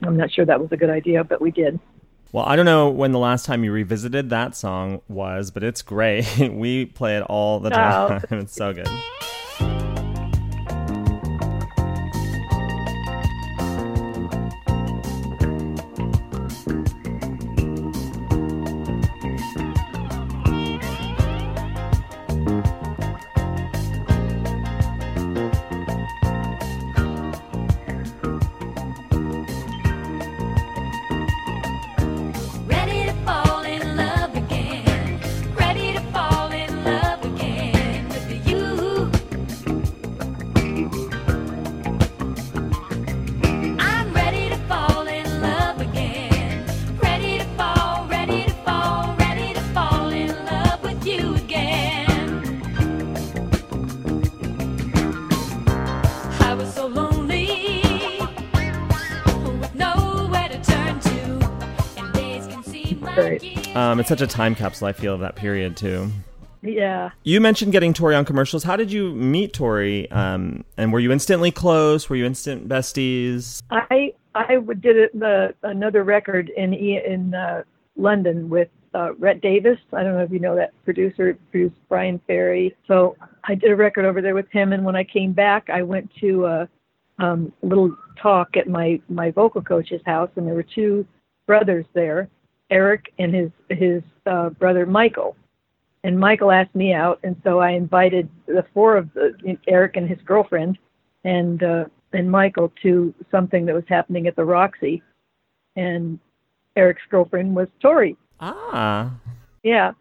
I'm 0.03 0.17
not 0.17 0.33
sure 0.33 0.47
that 0.47 0.61
was 0.61 0.73
a 0.73 0.77
good 0.77 0.91
idea, 0.91 1.25
but 1.25 1.41
we 1.41 1.51
did. 1.51 1.79
Well, 2.33 2.45
I 2.45 2.55
don't 2.55 2.65
know 2.65 2.89
when 2.89 3.11
the 3.11 3.19
last 3.19 3.45
time 3.45 3.65
you 3.65 3.73
revisited 3.73 4.31
that 4.31 4.55
song 4.55 5.03
was, 5.09 5.51
but 5.51 5.65
it's 5.65 5.83
great. 5.83 6.27
we 6.53 6.87
play 6.87 7.17
it 7.17 7.23
all 7.23 7.59
the 7.59 7.71
time. 7.71 8.23
Oh. 8.31 8.37
it's 8.37 8.55
so 8.55 8.73
good. 8.73 8.89
Great. 63.21 63.77
Um, 63.77 64.01
it's 64.01 64.09
such 64.09 64.21
a 64.21 64.27
time 64.27 64.55
capsule. 64.55 64.89
I 64.89 64.93
feel 64.93 65.15
of 65.15 65.21
that 65.21 65.37
period 65.37 65.77
too. 65.77 66.11
Yeah. 66.63 67.11
You 67.23 67.41
mentioned 67.41 67.73
getting 67.73 67.95
Tori 67.95 68.15
on 68.15 68.25
commercials. 68.25 68.65
How 68.65 68.77
did 68.77 68.93
you 68.93 69.15
meet 69.15 69.53
Tori? 69.53 70.11
Um, 70.11 70.65
and 70.77 70.93
were 70.93 71.01
you 71.01 71.11
instantly 71.11 71.51
close? 71.51 72.11
Were 72.11 72.17
you 72.17 72.27
instant 72.27 72.69
besties? 72.69 73.63
I 73.71 74.13
I 74.35 74.57
did 74.57 74.97
it, 74.97 75.19
the 75.19 75.55
another 75.63 76.05
record 76.05 76.51
in 76.51 76.75
in 76.75 77.35
uh, 77.35 77.63
London 77.97 78.49
with 78.49 78.69
uh, 78.95 79.15
Rhett 79.15 79.41
Davies. 79.41 79.79
I 79.93 80.03
don't 80.03 80.15
know 80.15 80.23
if 80.23 80.31
you 80.31 80.39
know 80.39 80.57
that 80.57 80.73
producer, 80.85 81.37
produced 81.51 81.77
Bryan 81.89 82.21
Ferry. 82.27 82.77
So 82.87 83.17
I 83.45 83.55
did 83.55 83.71
a 83.71 83.77
record 83.77 84.05
over 84.05 84.21
there 84.21 84.35
with 84.35 84.51
him, 84.51 84.73
and 84.73 84.85
when 84.85 84.97
I 84.97 85.05
came 85.05 85.33
back, 85.33 85.71
I 85.71 85.83
went 85.83 86.11
to 86.21 86.47
a 86.47 86.69
um, 87.19 87.53
little 87.63 87.97
talk 88.21 88.57
at 88.57 88.69
my 88.69 89.01
my 89.09 89.31
vocal 89.31 89.63
coach's 89.63 90.03
house, 90.05 90.31
and 90.37 90.47
there 90.47 90.55
were 90.55 90.63
two 90.63 91.07
brothers 91.47 91.87
there, 91.95 92.29
Eric 92.71 93.13
and 93.19 93.35
his 93.35 93.51
his 93.69 94.03
uh, 94.27 94.51
brother 94.51 94.87
Michael. 94.87 95.37
And 96.03 96.19
Michael 96.19 96.51
asked 96.51 96.75
me 96.75 96.95
out, 96.95 97.21
and 97.23 97.37
so 97.45 97.59
I 97.61 97.73
invited 97.73 98.31
the 98.47 98.65
four 98.73 98.97
of 98.97 99.13
the 99.13 99.59
Eric 99.69 99.97
and 99.97 100.09
his 100.09 100.19
girlfriend, 100.25 100.79
and 101.25 101.63
uh, 101.63 101.85
and 102.15 102.31
Michael 102.31 102.73
to 102.83 103.13
something 103.31 103.67
that 103.67 103.75
was 103.75 103.85
happening 103.87 104.27
at 104.27 104.35
the 104.35 104.45
Roxy, 104.45 105.03
and 105.77 106.19
Eric's 106.77 107.03
girlfriend 107.11 107.55
was 107.55 107.69
Tori. 107.83 108.17
Ah, 108.41 109.13
Yeah, 109.63 109.93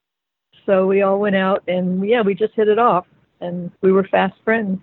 so 0.65 0.87
we 0.87 1.01
all 1.01 1.19
went 1.19 1.35
out, 1.35 1.63
and 1.67 2.07
yeah, 2.07 2.21
we 2.21 2.33
just 2.33 2.53
hit 2.53 2.69
it 2.69 2.79
off, 2.79 3.05
and 3.41 3.69
we 3.81 3.91
were 3.91 4.05
fast 4.05 4.35
friends. 4.45 4.79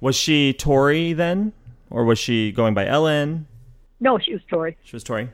was 0.00 0.14
she 0.16 0.52
Tori 0.52 1.14
then, 1.14 1.54
or 1.88 2.04
was 2.04 2.18
she 2.18 2.52
going 2.52 2.74
by 2.74 2.86
Ellen? 2.86 3.46
No, 4.00 4.18
she 4.18 4.34
was 4.34 4.42
Tori. 4.50 4.76
She 4.82 4.94
was 4.96 5.02
Tori. 5.04 5.30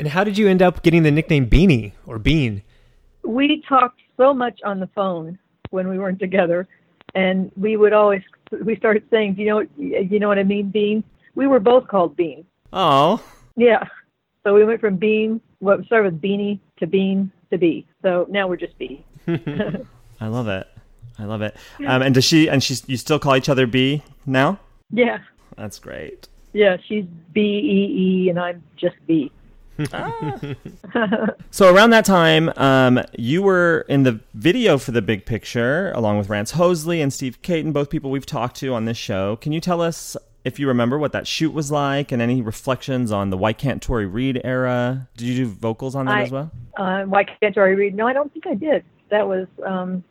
And 0.00 0.08
how 0.08 0.24
did 0.24 0.38
you 0.38 0.48
end 0.48 0.62
up 0.62 0.82
getting 0.82 1.02
the 1.02 1.10
nickname 1.10 1.46
Beanie 1.50 1.92
or 2.06 2.18
Bean? 2.18 2.62
We 3.22 3.62
talked 3.68 4.00
so 4.16 4.32
much 4.32 4.58
on 4.64 4.80
the 4.80 4.86
phone 4.94 5.38
when 5.68 5.88
we 5.88 5.98
weren't 5.98 6.18
together, 6.18 6.66
and 7.14 7.52
we 7.54 7.76
would 7.76 7.92
always 7.92 8.22
we 8.64 8.76
started 8.76 9.02
saying, 9.10 9.34
"Do 9.34 9.42
you 9.42 9.48
know 9.48 9.56
what, 9.56 9.68
you 9.76 10.18
know 10.18 10.28
what 10.28 10.38
I 10.38 10.42
mean, 10.42 10.70
Bean?" 10.70 11.04
We 11.34 11.46
were 11.46 11.60
both 11.60 11.86
called 11.86 12.16
Bean. 12.16 12.46
Oh, 12.72 13.22
Yeah, 13.56 13.84
so 14.42 14.54
we 14.54 14.64
went 14.64 14.80
from 14.80 14.96
Bean, 14.96 15.38
what 15.58 15.84
started 15.84 16.14
with 16.14 16.22
Beanie 16.22 16.60
to 16.78 16.86
Bean 16.86 17.30
to 17.50 17.58
B. 17.58 17.86
So 18.00 18.26
now 18.30 18.48
we're 18.48 18.56
just 18.56 18.78
B. 18.78 19.04
I 19.28 20.28
love 20.28 20.48
it. 20.48 20.66
I 21.18 21.24
love 21.24 21.42
it. 21.42 21.54
Um, 21.86 22.00
and 22.00 22.14
does 22.14 22.24
she 22.24 22.48
and 22.48 22.62
she's 22.62 22.88
you 22.88 22.96
still 22.96 23.18
call 23.18 23.36
each 23.36 23.50
other 23.50 23.66
B 23.66 24.02
now? 24.24 24.60
Yeah, 24.90 25.18
That's 25.58 25.78
great. 25.78 26.26
yeah, 26.54 26.78
she's 26.88 27.04
B 27.34 27.40
E 27.42 28.24
E, 28.24 28.30
and 28.30 28.40
I'm 28.40 28.62
just 28.76 28.96
B. 29.06 29.30
So 31.50 31.74
around 31.74 31.90
that 31.90 32.04
time, 32.04 32.50
um, 32.56 33.00
you 33.18 33.42
were 33.42 33.84
in 33.88 34.04
the 34.04 34.20
video 34.34 34.78
for 34.78 34.92
the 34.92 35.02
big 35.02 35.26
picture, 35.26 35.90
along 35.92 36.18
with 36.18 36.28
Rance 36.28 36.52
Hosley 36.52 37.02
and 37.02 37.12
Steve 37.12 37.42
Caton, 37.42 37.72
both 37.72 37.90
people 37.90 38.10
we've 38.10 38.26
talked 38.26 38.56
to 38.56 38.72
on 38.74 38.84
this 38.84 38.96
show. 38.96 39.36
Can 39.36 39.52
you 39.52 39.60
tell 39.60 39.80
us 39.80 40.16
if 40.44 40.58
you 40.58 40.68
remember 40.68 40.98
what 40.98 41.12
that 41.12 41.26
shoot 41.26 41.52
was 41.52 41.70
like, 41.70 42.12
and 42.12 42.22
any 42.22 42.40
reflections 42.40 43.12
on 43.12 43.30
the 43.30 43.36
Y 43.36 43.52
Kant 43.52 43.82
Tori 43.82 44.06
Read 44.06 44.40
era? 44.44 45.08
Did 45.16 45.28
you 45.28 45.44
do 45.44 45.50
vocals 45.50 45.94
on 45.94 46.06
that 46.06 46.14
I- 46.18 46.22
as 46.22 46.30
well? 46.30 46.50
Uh, 46.76 47.02
why 47.04 47.24
can't 47.24 47.56
I 47.58 47.70
read? 47.70 47.94
No, 47.94 48.06
I 48.06 48.12
don't 48.12 48.32
think 48.32 48.46
I 48.46 48.54
did. 48.54 48.84
That 49.10 49.26
was 49.26 49.46
um, 49.66 50.04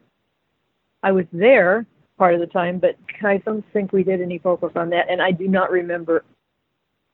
I 1.04 1.12
was 1.12 1.26
there 1.32 1.86
part 2.18 2.34
of 2.34 2.42
the 2.42 2.48
time, 2.48 2.80
but 2.80 2.96
I 3.24 3.38
don't 3.38 3.66
think 3.72 3.94
we 3.94 4.04
did 4.04 4.22
any 4.22 4.38
vocals 4.40 4.74
on 4.76 4.90
that, 4.90 5.10
and 5.10 5.22
I 5.22 5.32
do 5.32 5.48
not 5.48 5.72
remember 5.72 6.26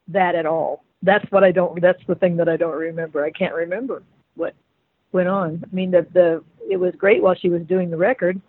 that 0.07 0.35
at 0.35 0.45
all. 0.45 0.84
That's 1.01 1.29
what 1.31 1.43
I 1.43 1.51
don't. 1.51 1.79
That's 1.81 2.01
the 2.07 2.15
thing 2.15 2.37
that 2.37 2.49
I 2.49 2.57
don't 2.57 2.75
remember. 2.75 3.23
I 3.23 3.31
can't 3.31 3.53
remember 3.53 4.03
what 4.35 4.53
went 5.11 5.27
on. 5.27 5.63
I 5.71 5.75
mean, 5.75 5.91
the 5.91 6.05
the 6.13 6.43
it 6.69 6.77
was 6.77 6.93
great 6.95 7.21
while 7.21 7.35
she 7.35 7.49
was 7.49 7.61
doing 7.63 7.89
the 7.91 7.97
record, 7.97 8.41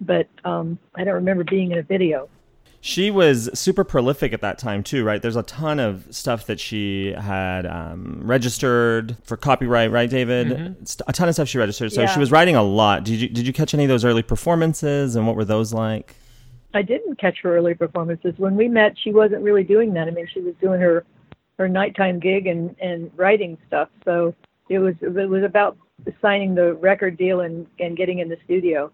but 0.00 0.26
um, 0.44 0.78
I 0.94 1.04
don't 1.04 1.14
remember 1.14 1.44
being 1.44 1.72
in 1.72 1.78
a 1.78 1.82
video. 1.82 2.28
She 2.84 3.12
was 3.12 3.48
super 3.56 3.84
prolific 3.84 4.32
at 4.32 4.40
that 4.40 4.58
time 4.58 4.82
too, 4.82 5.04
right? 5.04 5.22
There's 5.22 5.36
a 5.36 5.44
ton 5.44 5.78
of 5.78 6.04
stuff 6.10 6.46
that 6.46 6.58
she 6.58 7.12
had 7.12 7.64
um, 7.64 8.20
registered 8.24 9.16
for 9.22 9.36
copyright, 9.36 9.92
right, 9.92 10.10
David? 10.10 10.76
St- 10.88 11.04
A 11.06 11.12
ton 11.12 11.28
of 11.28 11.34
stuff 11.34 11.46
she 11.46 11.58
registered. 11.58 11.92
So 11.92 12.00
Yeah. 12.00 12.08
she 12.08 12.18
was 12.18 12.32
writing 12.32 12.56
a 12.56 12.62
lot. 12.64 13.04
Did 13.04 13.20
you 13.20 13.28
did 13.28 13.46
you 13.46 13.52
catch 13.52 13.72
any 13.72 13.84
of 13.84 13.88
those 13.88 14.04
early 14.04 14.22
performances, 14.24 15.14
and 15.14 15.28
what 15.28 15.36
were 15.36 15.44
those 15.44 15.72
like? 15.72 16.16
I 16.74 16.82
didn't 16.82 17.20
catch 17.20 17.38
her 17.42 17.56
early 17.56 17.74
performances. 17.74 18.34
When 18.38 18.56
we 18.56 18.66
met, 18.66 18.96
she 18.98 19.12
wasn't 19.12 19.42
really 19.42 19.62
doing 19.62 19.94
that. 19.94 20.08
I 20.08 20.10
mean, 20.10 20.26
she 20.32 20.40
was 20.40 20.54
doing 20.60 20.80
her 20.80 21.04
her 21.62 21.68
nighttime 21.68 22.18
gig 22.18 22.46
and 22.48 22.74
and 22.80 23.10
writing 23.16 23.56
stuff. 23.68 23.88
So 24.04 24.34
it 24.68 24.80
was 24.80 24.94
it 25.00 25.28
was 25.28 25.44
about 25.44 25.76
signing 26.20 26.54
the 26.56 26.74
record 26.74 27.16
deal 27.16 27.40
and 27.40 27.66
and 27.78 27.96
getting 27.96 28.18
in 28.18 28.28
the 28.28 28.36
studio. 28.44 28.90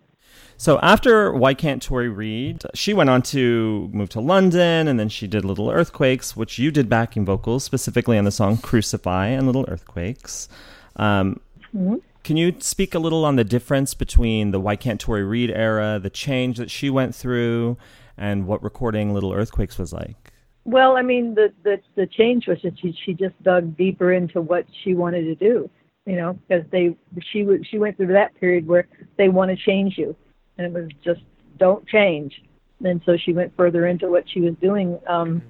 So 0.59 0.79
after 0.81 1.33
Y 1.33 1.55
Kant 1.55 1.83
Tori 1.83 2.11
Read, 2.11 2.63
she 2.75 2.93
went 2.93 3.09
on 3.09 3.23
to 3.35 3.89
move 3.93 4.11
to 4.11 4.21
London, 4.21 4.87
and 4.87 5.01
then 5.01 5.09
she 5.09 5.27
did 5.27 5.45
Little 5.45 5.71
Earthquakes, 5.71 6.37
which 6.37 6.59
you 6.59 6.71
did 6.71 6.89
backing 6.91 7.25
vocals 7.25 7.65
specifically 7.65 8.19
on 8.19 8.25
the 8.25 8.31
song 8.31 8.59
Crucify 8.59 9.29
and 9.29 9.47
Little 9.47 9.65
Earthquakes. 9.69 10.49
Um, 10.97 11.41
Can 12.25 12.37
you 12.37 12.57
speak 12.59 12.95
a 12.95 12.99
little 12.99 13.25
on 13.25 13.37
the 13.37 13.45
difference 13.45 13.95
between 13.95 14.51
the 14.51 14.61
Y 14.61 14.77
Kant 14.77 15.01
Tori 15.01 15.25
Read 15.25 15.51
era, 15.51 15.99
the 15.99 16.11
change 16.11 16.59
that 16.59 16.71
she 16.71 16.91
went 16.91 17.15
through, 17.15 17.79
and 18.19 18.47
what 18.47 18.63
recording 18.63 19.15
Little 19.15 19.33
Earthquakes 19.33 19.79
was 19.79 19.95
like? 19.95 20.28
Well, 20.69 20.99
I 20.99 21.03
mean, 21.03 21.35
the 21.35 21.51
the 21.65 21.81
the 21.95 22.07
change 22.07 22.47
was 22.47 22.59
that 22.63 22.79
she 22.79 22.95
she 23.07 23.15
just 23.15 23.43
dug 23.43 23.75
deeper 23.79 24.13
into 24.13 24.43
what 24.43 24.67
she 24.85 24.93
wanted 24.93 25.23
to 25.23 25.35
do. 25.35 25.71
You 26.05 26.17
know, 26.17 26.39
because 26.47 26.65
they 26.71 26.95
she 27.33 27.41
w- 27.41 27.65
she 27.65 27.79
went 27.79 27.97
through 27.97 28.13
that 28.13 28.35
period 28.39 28.67
where 28.67 28.87
they 29.17 29.31
want 29.31 29.51
to 29.51 29.57
change 29.57 29.97
you, 29.97 30.15
and 30.59 30.67
it 30.67 30.73
was 30.79 30.91
just 31.03 31.23
don't 31.57 31.87
change. 31.89 32.43
And 32.85 33.01
so 33.07 33.17
she 33.17 33.33
went 33.33 33.57
further 33.57 33.87
into 33.87 34.09
what 34.09 34.25
she 34.29 34.43
was 34.43 34.55
doing. 34.61 34.99
Um, 35.07 35.41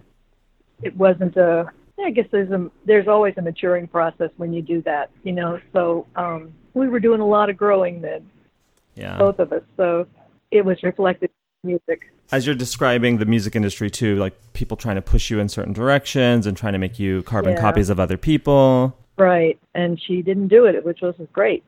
it 0.85 0.97
wasn't 0.97 1.37
a. 1.37 1.69
I 1.99 2.11
guess 2.11 2.27
there's 2.31 2.53
a 2.53 2.71
there's 2.87 3.09
always 3.09 3.35
a 3.39 3.43
maturing 3.43 3.89
process 3.89 4.31
when 4.37 4.53
you 4.53 4.63
do 4.63 4.83
that. 4.83 5.11
You 5.25 5.33
know, 5.33 5.59
so 5.73 6.07
um, 6.15 6.55
we 6.75 6.87
were 6.87 7.01
doing 7.01 7.21
a 7.21 7.27
lot 7.27 7.51
of 7.51 7.57
growing 7.57 8.01
then, 8.01 8.25
Yeah. 8.95 9.19
both 9.19 9.41
of 9.41 9.53
us. 9.53 9.63
So 9.77 10.07
it 10.53 10.65
was 10.65 10.81
reflected 10.85 11.31
in 11.65 11.71
music. 11.71 12.13
As 12.31 12.45
you're 12.47 12.55
describing 12.55 13.19
the 13.19 13.25
music 13.25 13.57
industry 13.57 13.91
too, 13.91 14.17
like 14.17 14.35
people 14.53 14.77
trying 14.77 14.97
to 14.97 15.03
push 15.03 15.31
you 15.31 15.41
in 15.41 15.49
certain 15.49 15.73
directions 15.73 16.47
and 16.47 16.57
trying 16.57 16.75
to 16.75 16.79
make 16.79 16.99
you 16.99 17.23
carbon 17.23 17.53
Yeah. 17.55 17.61
copies 17.61 17.89
of 17.89 17.99
other 17.99 18.17
people. 18.19 18.97
Right, 19.17 19.59
and 19.75 20.01
she 20.01 20.23
didn't 20.23 20.49
do 20.49 20.67
it, 20.67 20.85
which 20.85 21.01
was 21.01 21.15
great. 21.33 21.65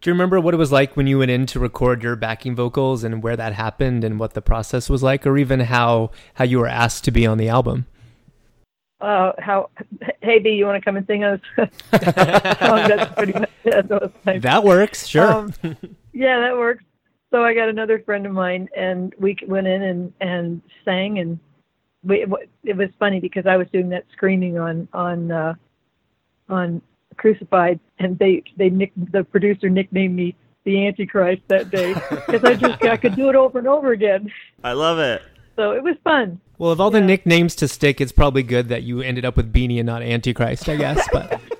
Do 0.00 0.10
you 0.10 0.12
remember 0.14 0.40
what 0.40 0.54
it 0.54 0.58
was 0.58 0.70
like 0.70 0.96
when 0.96 1.06
you 1.06 1.18
went 1.18 1.30
in 1.30 1.46
to 1.46 1.58
record 1.58 2.02
your 2.02 2.14
backing 2.16 2.54
vocals 2.54 3.02
and 3.02 3.22
where 3.22 3.36
that 3.36 3.52
happened 3.54 4.04
and 4.04 4.18
what 4.20 4.34
the 4.34 4.42
process 4.42 4.88
was 4.90 5.02
like, 5.02 5.26
or 5.26 5.36
even 5.38 5.60
how 5.60 6.10
how 6.34 6.44
you 6.44 6.58
were 6.58 6.68
asked 6.68 7.04
to 7.04 7.10
be 7.10 7.26
on 7.26 7.38
the 7.38 7.48
album? 7.48 7.86
Uh, 9.00 9.32
how? 9.38 9.70
Hey, 10.20 10.38
B, 10.40 10.50
you 10.50 10.66
want 10.66 10.80
to 10.80 10.84
come 10.84 10.96
and 10.96 11.06
sing 11.06 11.22
us? 11.24 11.40
song? 11.56 11.68
That's 11.90 13.14
pretty. 13.14 13.32
Much, 13.38 13.50
that. 13.64 14.42
That 14.42 14.64
works, 14.64 15.06
sure. 15.06 15.32
Um, 15.32 15.54
yeah, 16.12 16.40
that 16.40 16.56
works. 16.56 16.84
So 17.30 17.44
I 17.44 17.54
got 17.54 17.68
another 17.68 18.00
friend 18.00 18.26
of 18.26 18.32
mine, 18.32 18.68
and 18.76 19.14
we 19.18 19.36
went 19.46 19.66
in 19.66 19.82
and 19.82 20.12
and 20.20 20.62
sang, 20.84 21.18
and 21.18 21.38
we 22.02 22.24
it 22.64 22.76
was 22.76 22.88
funny 22.98 23.20
because 23.20 23.46
I 23.46 23.56
was 23.56 23.66
doing 23.72 23.88
that 23.90 24.04
screaming 24.12 24.58
on 24.58 24.88
on 24.92 25.30
uh, 25.30 25.54
on 26.48 26.80
Crucified, 27.16 27.80
and 27.98 28.18
they 28.18 28.42
they 28.56 28.70
nick 28.70 28.92
the 29.12 29.24
producer 29.24 29.68
nicknamed 29.68 30.16
me 30.16 30.34
the 30.64 30.86
Antichrist 30.86 31.42
that 31.48 31.70
day 31.70 31.94
because 32.10 32.44
I 32.44 32.54
just 32.54 32.82
I 32.84 32.96
could 32.96 33.16
do 33.16 33.28
it 33.28 33.36
over 33.36 33.58
and 33.58 33.68
over 33.68 33.92
again. 33.92 34.30
I 34.64 34.72
love 34.72 34.98
it. 34.98 35.22
So 35.56 35.72
it 35.72 35.82
was 35.82 35.96
fun. 36.04 36.40
well, 36.58 36.70
of 36.70 36.80
all 36.80 36.90
the 36.90 37.00
nicknames 37.00 37.56
to 37.56 37.66
stick, 37.68 38.00
it's 38.00 38.12
probably 38.12 38.44
good 38.44 38.68
that 38.68 38.84
you 38.84 39.00
ended 39.02 39.24
up 39.24 39.36
with 39.36 39.52
Beanie 39.52 39.78
and 39.78 39.86
not 39.86 40.02
Antichrist, 40.02 40.68
I 40.68 40.76
guess. 40.76 41.06
But 41.12 41.40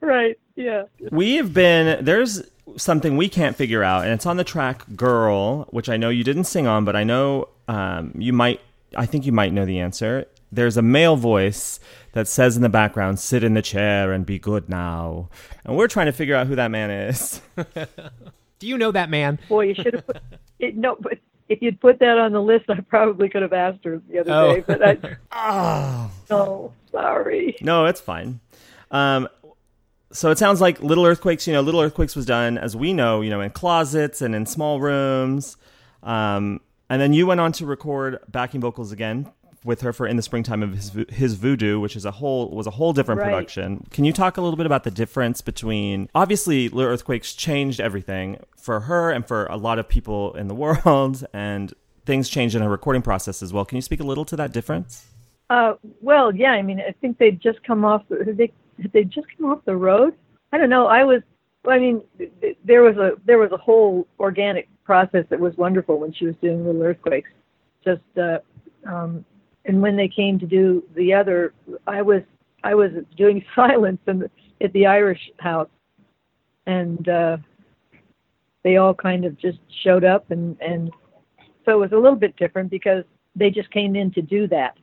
Right. 0.00 0.38
Yeah. 0.60 0.84
We 1.10 1.36
have 1.36 1.52
been 1.54 2.04
there's 2.04 2.42
something 2.76 3.16
we 3.16 3.28
can't 3.28 3.56
figure 3.56 3.82
out, 3.82 4.04
and 4.04 4.12
it's 4.12 4.26
on 4.26 4.36
the 4.36 4.44
track 4.44 4.84
"Girl," 4.94 5.64
which 5.70 5.88
I 5.88 5.96
know 5.96 6.08
you 6.10 6.22
didn't 6.24 6.44
sing 6.44 6.66
on, 6.66 6.84
but 6.84 6.94
I 6.96 7.04
know 7.04 7.48
um, 7.68 8.12
you 8.16 8.32
might. 8.32 8.60
I 8.96 9.06
think 9.06 9.24
you 9.26 9.32
might 9.32 9.52
know 9.52 9.64
the 9.64 9.78
answer. 9.80 10.26
There's 10.52 10.76
a 10.76 10.82
male 10.82 11.16
voice 11.16 11.78
that 12.12 12.26
says 12.26 12.56
in 12.56 12.62
the 12.62 12.68
background, 12.68 13.18
"Sit 13.20 13.42
in 13.44 13.54
the 13.54 13.62
chair 13.62 14.12
and 14.12 14.26
be 14.26 14.38
good 14.38 14.68
now," 14.68 15.28
and 15.64 15.76
we're 15.76 15.88
trying 15.88 16.06
to 16.06 16.12
figure 16.12 16.34
out 16.36 16.46
who 16.48 16.56
that 16.56 16.70
man 16.70 16.90
is. 16.90 17.40
do 18.58 18.66
you 18.66 18.76
know 18.76 18.90
that 18.92 19.10
man? 19.10 19.38
Boy, 19.48 19.66
you 19.66 19.74
should 19.74 19.94
have 19.94 20.06
put 20.06 20.18
it. 20.58 20.76
No, 20.76 20.96
but 21.00 21.18
if 21.48 21.62
you'd 21.62 21.80
put 21.80 21.98
that 22.00 22.18
on 22.18 22.32
the 22.32 22.42
list, 22.42 22.66
I 22.68 22.80
probably 22.80 23.28
could 23.28 23.42
have 23.42 23.52
asked 23.52 23.84
her 23.84 24.00
the 24.08 24.18
other 24.20 24.32
Oh. 24.32 24.54
day. 24.54 24.64
But 24.66 24.82
I. 24.86 24.98
oh. 25.32 26.10
No, 26.28 26.72
sorry. 26.92 27.56
no, 27.60 27.86
it's 27.86 28.00
fine. 28.00 28.40
Um, 28.92 29.28
so 30.12 30.30
it 30.30 30.38
sounds 30.38 30.60
like 30.60 30.82
Little 30.82 31.06
Earthquakes. 31.06 31.46
You 31.46 31.52
know, 31.52 31.60
Little 31.60 31.80
Earthquakes 31.80 32.16
was 32.16 32.26
done, 32.26 32.58
as 32.58 32.74
we 32.76 32.92
know, 32.92 33.20
you 33.20 33.30
know, 33.30 33.40
in 33.40 33.50
closets 33.50 34.20
and 34.22 34.34
in 34.34 34.46
small 34.46 34.80
rooms. 34.80 35.56
Um, 36.02 36.60
and 36.88 37.00
then 37.00 37.12
you 37.12 37.26
went 37.26 37.40
on 37.40 37.52
to 37.52 37.66
record 37.66 38.18
backing 38.28 38.60
vocals 38.60 38.90
again 38.92 39.30
with 39.64 39.82
her 39.82 39.92
for 39.92 40.06
in 40.06 40.16
the 40.16 40.22
springtime 40.22 40.62
of 40.62 40.72
his 40.72 40.90
his 41.10 41.34
voodoo, 41.34 41.78
which 41.78 41.94
is 41.94 42.04
a 42.06 42.10
whole 42.10 42.50
was 42.50 42.66
a 42.66 42.70
whole 42.70 42.92
different 42.92 43.20
Right. 43.20 43.26
production. 43.30 43.86
Can 43.90 44.04
you 44.04 44.12
talk 44.12 44.36
a 44.38 44.40
little 44.40 44.56
bit 44.56 44.66
about 44.66 44.84
the 44.84 44.90
difference 44.90 45.40
between 45.42 46.08
obviously 46.14 46.68
Little 46.70 46.90
Earthquakes 46.92 47.34
changed 47.34 47.78
everything 47.80 48.38
for 48.56 48.80
her 48.80 49.10
and 49.10 49.26
for 49.26 49.44
a 49.46 49.56
lot 49.56 49.78
of 49.78 49.86
people 49.88 50.32
in 50.34 50.48
the 50.48 50.54
world, 50.64 51.24
and 51.34 51.74
things 52.06 52.28
changed 52.28 52.56
in 52.56 52.62
her 52.62 52.68
recording 52.70 53.02
process 53.02 53.42
as 53.42 53.52
well. 53.52 53.64
Can 53.66 53.76
you 53.76 53.82
speak 53.82 54.00
a 54.00 54.04
little 54.04 54.24
to 54.24 54.36
that 54.36 54.52
difference? 54.52 55.06
Uh, 55.50 55.74
well, 56.00 56.34
yeah. 56.34 56.52
I 56.52 56.62
mean, 56.62 56.80
I 56.80 56.92
think 57.00 57.18
they'd 57.18 57.40
just 57.40 57.62
come 57.62 57.84
off. 57.84 58.02
They 58.08 58.50
had 58.80 58.92
they 58.92 59.04
just 59.04 59.26
come 59.36 59.50
off 59.50 59.64
the 59.64 59.76
road? 59.76 60.14
I 60.52 60.58
don't 60.58 60.70
know. 60.70 60.86
I 60.86 61.04
was. 61.04 61.22
I 61.68 61.78
mean, 61.78 62.02
th- 62.16 62.32
th- 62.40 62.58
there 62.64 62.82
was 62.82 62.96
a 62.96 63.12
there 63.24 63.38
was 63.38 63.52
a 63.52 63.56
whole 63.56 64.06
organic 64.18 64.68
process 64.84 65.24
that 65.30 65.38
was 65.38 65.56
wonderful 65.56 65.98
when 65.98 66.12
she 66.12 66.26
was 66.26 66.34
doing 66.40 66.64
Little 66.64 66.82
Earthquakes. 66.82 67.30
Just 67.84 68.02
uh, 68.18 68.38
um, 68.86 69.24
and 69.66 69.80
when 69.80 69.96
they 69.96 70.08
came 70.08 70.38
to 70.38 70.46
do 70.46 70.82
the 70.94 71.12
other, 71.12 71.52
I 71.86 72.02
was 72.02 72.22
I 72.64 72.74
was 72.74 72.90
doing 73.16 73.44
silence 73.54 74.00
in 74.06 74.20
the, 74.20 74.30
at 74.62 74.72
the 74.72 74.86
Irish 74.86 75.30
House, 75.38 75.68
and 76.66 77.08
uh, 77.08 77.36
they 78.62 78.76
all 78.76 78.94
kind 78.94 79.24
of 79.24 79.38
just 79.38 79.58
showed 79.82 80.04
up, 80.04 80.30
and 80.30 80.56
and 80.60 80.90
so 81.64 81.72
it 81.72 81.80
was 81.80 81.92
a 81.92 81.96
little 81.96 82.18
bit 82.18 82.36
different 82.36 82.70
because 82.70 83.04
they 83.36 83.50
just 83.50 83.70
came 83.70 83.94
in 83.94 84.10
to 84.12 84.22
do 84.22 84.48
that 84.48 84.76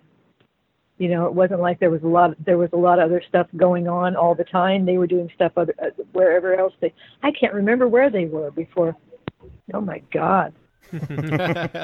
you 0.98 1.10
know 1.10 1.26
it 1.28 1.34
wasn't 1.34 1.60
like 1.60 1.80
there 1.80 1.90
was 1.92 2.02
a 2.04 2.08
lot 2.08 2.36
there 2.46 2.58
was 2.58 2.70
a 2.74 2.78
lot 2.78 3.00
of 3.00 3.06
other 3.06 3.22
stuff 3.28 3.48
going 3.56 3.88
on 3.88 4.16
all 4.16 4.34
the 4.36 4.44
time. 4.44 4.86
They 4.86 4.98
were 4.98 5.08
doing 5.08 5.30
stuff 5.36 5.52
other 5.58 5.74
uh, 5.82 5.90
wherever 6.14 6.56
else 6.56 6.74
they 6.80 6.94
i 7.24 7.32
can't 7.32 7.54
remember 7.54 7.88
where 7.88 8.10
they 8.10 8.26
were 8.26 8.52
before. 8.52 8.96
Oh 9.74 9.82
my 9.82 10.02
god. 10.12 10.54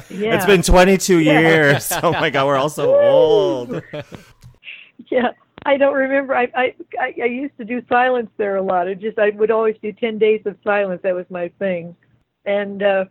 Yeah. 0.10 0.36
It's 0.36 0.45
been 0.45 0.62
22 0.62 1.19
Yeah. 1.19 1.39
years. 1.41 1.91
Oh 2.04 2.12
my 2.13 2.30
god, 2.30 2.47
we're 2.47 2.58
all 2.58 2.69
so 2.69 2.99
old. 2.99 3.82
yeah 5.12 5.32
i 5.65 5.78
don't 5.78 5.95
remember. 5.95 6.36
I, 6.36 6.47
I 6.56 6.76
i 6.99 7.13
i 7.21 7.26
used 7.26 7.58
to 7.58 7.65
do 7.65 7.82
silence 7.88 8.30
there 8.38 8.56
a 8.58 8.62
lot. 8.62 8.88
It 8.88 8.99
just 8.99 9.19
i 9.19 9.30
would 9.32 9.52
always 9.52 9.76
do 9.82 9.91
10 9.91 10.17
days 10.17 10.41
of 10.45 10.56
silence. 10.63 11.02
That 11.04 11.15
was 11.15 11.26
my 11.30 11.49
thing. 11.60 11.95
And 12.45 12.82
uh 12.82 13.06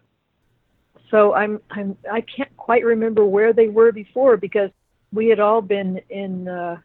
so 1.10 1.34
i'm 1.34 1.60
i'm 1.70 1.96
i 2.10 2.22
can't 2.22 2.54
quite 2.56 2.84
remember 2.84 3.24
where 3.24 3.52
they 3.52 3.68
were 3.68 3.92
before 3.92 4.36
because 4.36 4.70
we 5.12 5.28
had 5.28 5.40
all 5.40 5.60
been 5.60 6.00
in 6.10 6.48
uh 6.48 6.76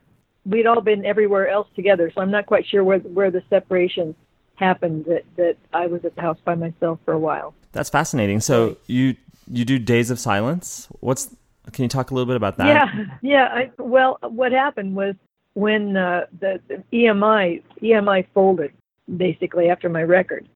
we'd 0.45 0.65
all 0.65 0.81
been 0.81 1.05
everywhere 1.05 1.47
else 1.49 1.67
together 1.75 2.11
so 2.13 2.21
i'm 2.21 2.31
not 2.31 2.45
quite 2.45 2.65
sure 2.65 2.83
where 2.83 2.99
where 2.99 3.31
the 3.31 3.43
separation 3.49 4.15
happened 4.55 5.05
that 5.05 5.23
that 5.35 5.55
i 5.73 5.85
was 5.87 6.03
at 6.05 6.15
the 6.15 6.21
house 6.21 6.37
by 6.43 6.55
myself 6.55 6.99
for 7.05 7.13
a 7.13 7.19
while 7.19 7.53
That's 7.77 7.89
fascinating. 7.91 8.39
So 8.39 8.77
you 8.87 9.15
you 9.49 9.63
do 9.63 9.77
days 9.77 10.09
of 10.09 10.19
silence. 10.19 10.87
What's 10.99 11.33
can 11.71 11.83
you 11.83 11.89
talk 11.89 12.11
a 12.11 12.13
little 12.13 12.25
bit 12.25 12.35
about 12.35 12.57
that? 12.57 12.67
Yeah, 12.67 13.05
yeah. 13.21 13.45
I, 13.53 13.71
well, 13.77 14.17
what 14.21 14.51
happened 14.51 14.95
was 14.95 15.15
when 15.53 15.95
uh, 15.95 16.25
the, 16.39 16.59
the 16.67 16.83
EMI 16.91 17.61
EMI 17.81 18.25
folded 18.33 18.73
basically 19.15 19.69
after 19.69 19.89
my 19.89 20.01
record, 20.01 20.47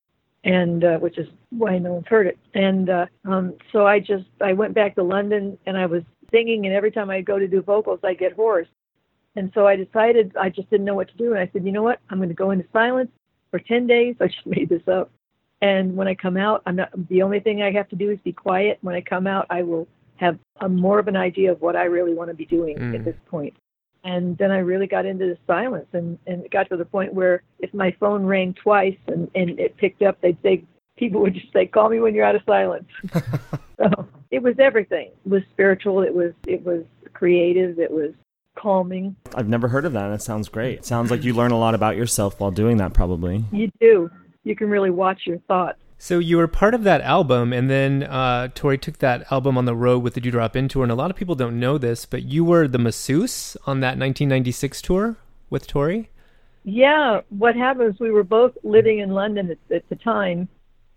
and 0.43 0.83
uh, 0.83 0.97
which 0.97 1.17
is 1.17 1.27
why 1.49 1.77
no 1.77 1.93
one's 1.93 2.07
heard 2.07 2.27
it. 2.27 2.39
And 2.53 2.89
uh, 2.89 3.05
um, 3.25 3.53
so 3.71 3.85
I 3.85 3.99
just 3.99 4.25
I 4.41 4.53
went 4.53 4.73
back 4.73 4.95
to 4.95 5.03
London 5.03 5.57
and 5.65 5.77
I 5.77 5.85
was 5.85 6.03
singing, 6.31 6.65
and 6.65 6.75
every 6.75 6.91
time 6.91 7.09
I 7.09 7.21
go 7.21 7.37
to 7.39 7.47
do 7.47 7.61
vocals, 7.61 7.99
I 8.03 8.13
get 8.13 8.33
hoarse. 8.33 8.67
And 9.35 9.51
so 9.53 9.65
I 9.65 9.75
decided 9.75 10.35
I 10.39 10.49
just 10.49 10.69
didn't 10.69 10.85
know 10.85 10.95
what 10.95 11.07
to 11.09 11.17
do, 11.17 11.31
and 11.31 11.39
I 11.39 11.49
said, 11.53 11.65
you 11.65 11.71
know 11.71 11.83
what, 11.83 11.99
I'm 12.09 12.17
going 12.17 12.29
to 12.29 12.35
go 12.35 12.51
into 12.51 12.65
silence 12.73 13.11
for 13.49 13.59
ten 13.59 13.87
days. 13.87 14.15
I 14.21 14.27
just 14.27 14.45
made 14.45 14.69
this 14.69 14.87
up. 14.87 15.09
And 15.61 15.95
when 15.95 16.07
I 16.07 16.15
come 16.15 16.37
out, 16.37 16.63
I'm 16.65 16.75
not. 16.75 16.89
The 17.09 17.21
only 17.21 17.39
thing 17.39 17.61
I 17.61 17.71
have 17.71 17.87
to 17.89 17.95
do 17.95 18.09
is 18.09 18.19
be 18.23 18.33
quiet. 18.33 18.79
When 18.81 18.95
I 18.95 19.01
come 19.01 19.27
out, 19.27 19.45
I 19.49 19.61
will 19.61 19.87
have 20.17 20.37
a 20.59 20.67
more 20.67 20.99
of 20.99 21.07
an 21.07 21.15
idea 21.15 21.51
of 21.51 21.61
what 21.61 21.75
I 21.75 21.83
really 21.83 22.13
want 22.13 22.29
to 22.29 22.33
be 22.35 22.45
doing 22.45 22.77
Mm. 22.77 22.95
at 22.95 23.05
this 23.05 23.15
point. 23.27 23.55
And 24.03 24.37
then 24.37 24.51
I 24.51 24.57
really 24.57 24.87
got 24.87 25.05
into 25.05 25.25
the 25.27 25.37
silence, 25.45 25.87
and 25.93 26.17
and 26.25 26.43
it 26.43 26.51
got 26.51 26.67
to 26.69 26.77
the 26.77 26.85
point 26.85 27.13
where 27.13 27.43
if 27.59 27.71
my 27.73 27.91
phone 27.99 28.25
rang 28.25 28.55
twice 28.55 28.97
and 29.07 29.29
and 29.35 29.59
it 29.59 29.77
picked 29.77 30.01
up, 30.01 30.19
they'd 30.21 30.41
say 30.41 30.63
people 30.97 31.21
would 31.21 31.35
just 31.35 31.53
say, 31.53 31.67
"Call 31.67 31.89
me 31.89 31.99
when 31.99 32.15
you're 32.15 32.25
out 32.25 32.35
of 32.35 32.41
silence." 32.45 32.89
so 33.81 34.07
it 34.31 34.41
was 34.41 34.55
everything. 34.59 35.11
It 35.25 35.29
was 35.29 35.43
spiritual. 35.51 36.01
It 36.01 36.13
was 36.13 36.33
it 36.47 36.63
was 36.63 36.83
creative. 37.13 37.79
It 37.79 37.91
was 37.91 38.11
calming. 38.57 39.15
I've 39.35 39.47
never 39.47 39.67
heard 39.67 39.85
of 39.85 39.93
that. 39.93 40.09
That 40.09 40.21
sounds 40.21 40.49
great. 40.49 40.79
It 40.79 40.85
sounds 40.85 41.11
like 41.11 41.23
you 41.23 41.33
learn 41.33 41.51
a 41.51 41.57
lot 41.57 41.75
about 41.75 41.95
yourself 41.95 42.39
while 42.39 42.51
doing 42.51 42.77
that 42.77 42.93
probably. 42.93 43.45
You 43.51 43.71
do. 43.79 44.09
You 44.43 44.55
can 44.55 44.69
really 44.69 44.89
watch 44.89 45.21
your 45.25 45.39
thoughts. 45.39 45.77
So 45.97 46.17
you 46.17 46.37
were 46.37 46.47
part 46.47 46.73
of 46.73 46.83
that 46.83 47.01
album, 47.01 47.53
and 47.53 47.69
then 47.69 48.01
uh, 48.01 48.47
Tori 48.55 48.79
took 48.79 48.97
that 48.99 49.31
album 49.31 49.55
on 49.55 49.65
the 49.65 49.75
road 49.75 49.99
with 49.99 50.15
the 50.15 50.19
Dew 50.19 50.31
Drop 50.31 50.55
Inn 50.55 50.67
tour. 50.67 50.81
And 50.81 50.91
a 50.91 50.95
lot 50.95 51.11
of 51.11 51.15
people 51.15 51.35
don't 51.35 51.59
know 51.59 51.77
this, 51.77 52.07
but 52.07 52.23
you 52.23 52.43
were 52.43 52.67
the 52.67 52.79
masseuse 52.79 53.55
on 53.67 53.81
that 53.81 53.99
1996 53.99 54.81
tour 54.81 55.17
with 55.51 55.67
Tori. 55.67 56.09
Yeah, 56.63 57.21
what 57.29 57.55
happened 57.55 57.89
was 57.89 57.99
we 57.99 58.09
were 58.09 58.23
both 58.23 58.53
living 58.63 58.97
in 58.97 59.11
London 59.11 59.51
at, 59.51 59.75
at 59.75 59.87
the 59.89 59.95
time, 59.95 60.49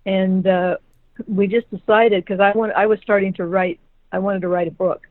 and 0.06 0.46
uh, 0.46 0.76
we 1.26 1.46
just 1.46 1.70
decided 1.70 2.24
because 2.24 2.40
I 2.40 2.52
want 2.52 2.72
I 2.74 2.86
was 2.86 2.98
starting 3.02 3.32
to 3.34 3.46
write 3.46 3.78
I 4.12 4.18
wanted 4.18 4.42
to 4.42 4.48
write 4.48 4.68
a 4.68 4.72
book, 4.72 5.06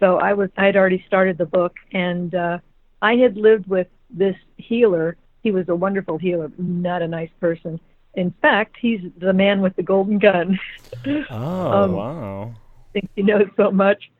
so 0.00 0.18
I 0.18 0.32
was 0.32 0.50
I 0.56 0.66
had 0.66 0.76
already 0.76 1.02
started 1.06 1.38
the 1.38 1.46
book, 1.46 1.74
and 1.92 2.34
uh, 2.34 2.58
I 3.00 3.14
had 3.16 3.36
lived 3.36 3.66
with 3.66 3.88
this 4.10 4.36
healer. 4.56 5.16
He 5.42 5.50
was 5.50 5.68
a 5.68 5.74
wonderful 5.74 6.18
healer, 6.18 6.50
not 6.58 7.02
a 7.02 7.08
nice 7.08 7.30
person. 7.40 7.80
In 8.14 8.32
fact, 8.42 8.76
he's 8.80 9.00
the 9.18 9.32
man 9.32 9.60
with 9.62 9.74
the 9.76 9.82
golden 9.82 10.18
gun. 10.18 10.58
Oh, 11.30 11.84
Um, 11.84 11.92
wow. 11.92 12.54
Think 12.92 13.08
he 13.16 13.22
knows 13.22 13.48
so 13.56 13.70
much. 13.70 14.10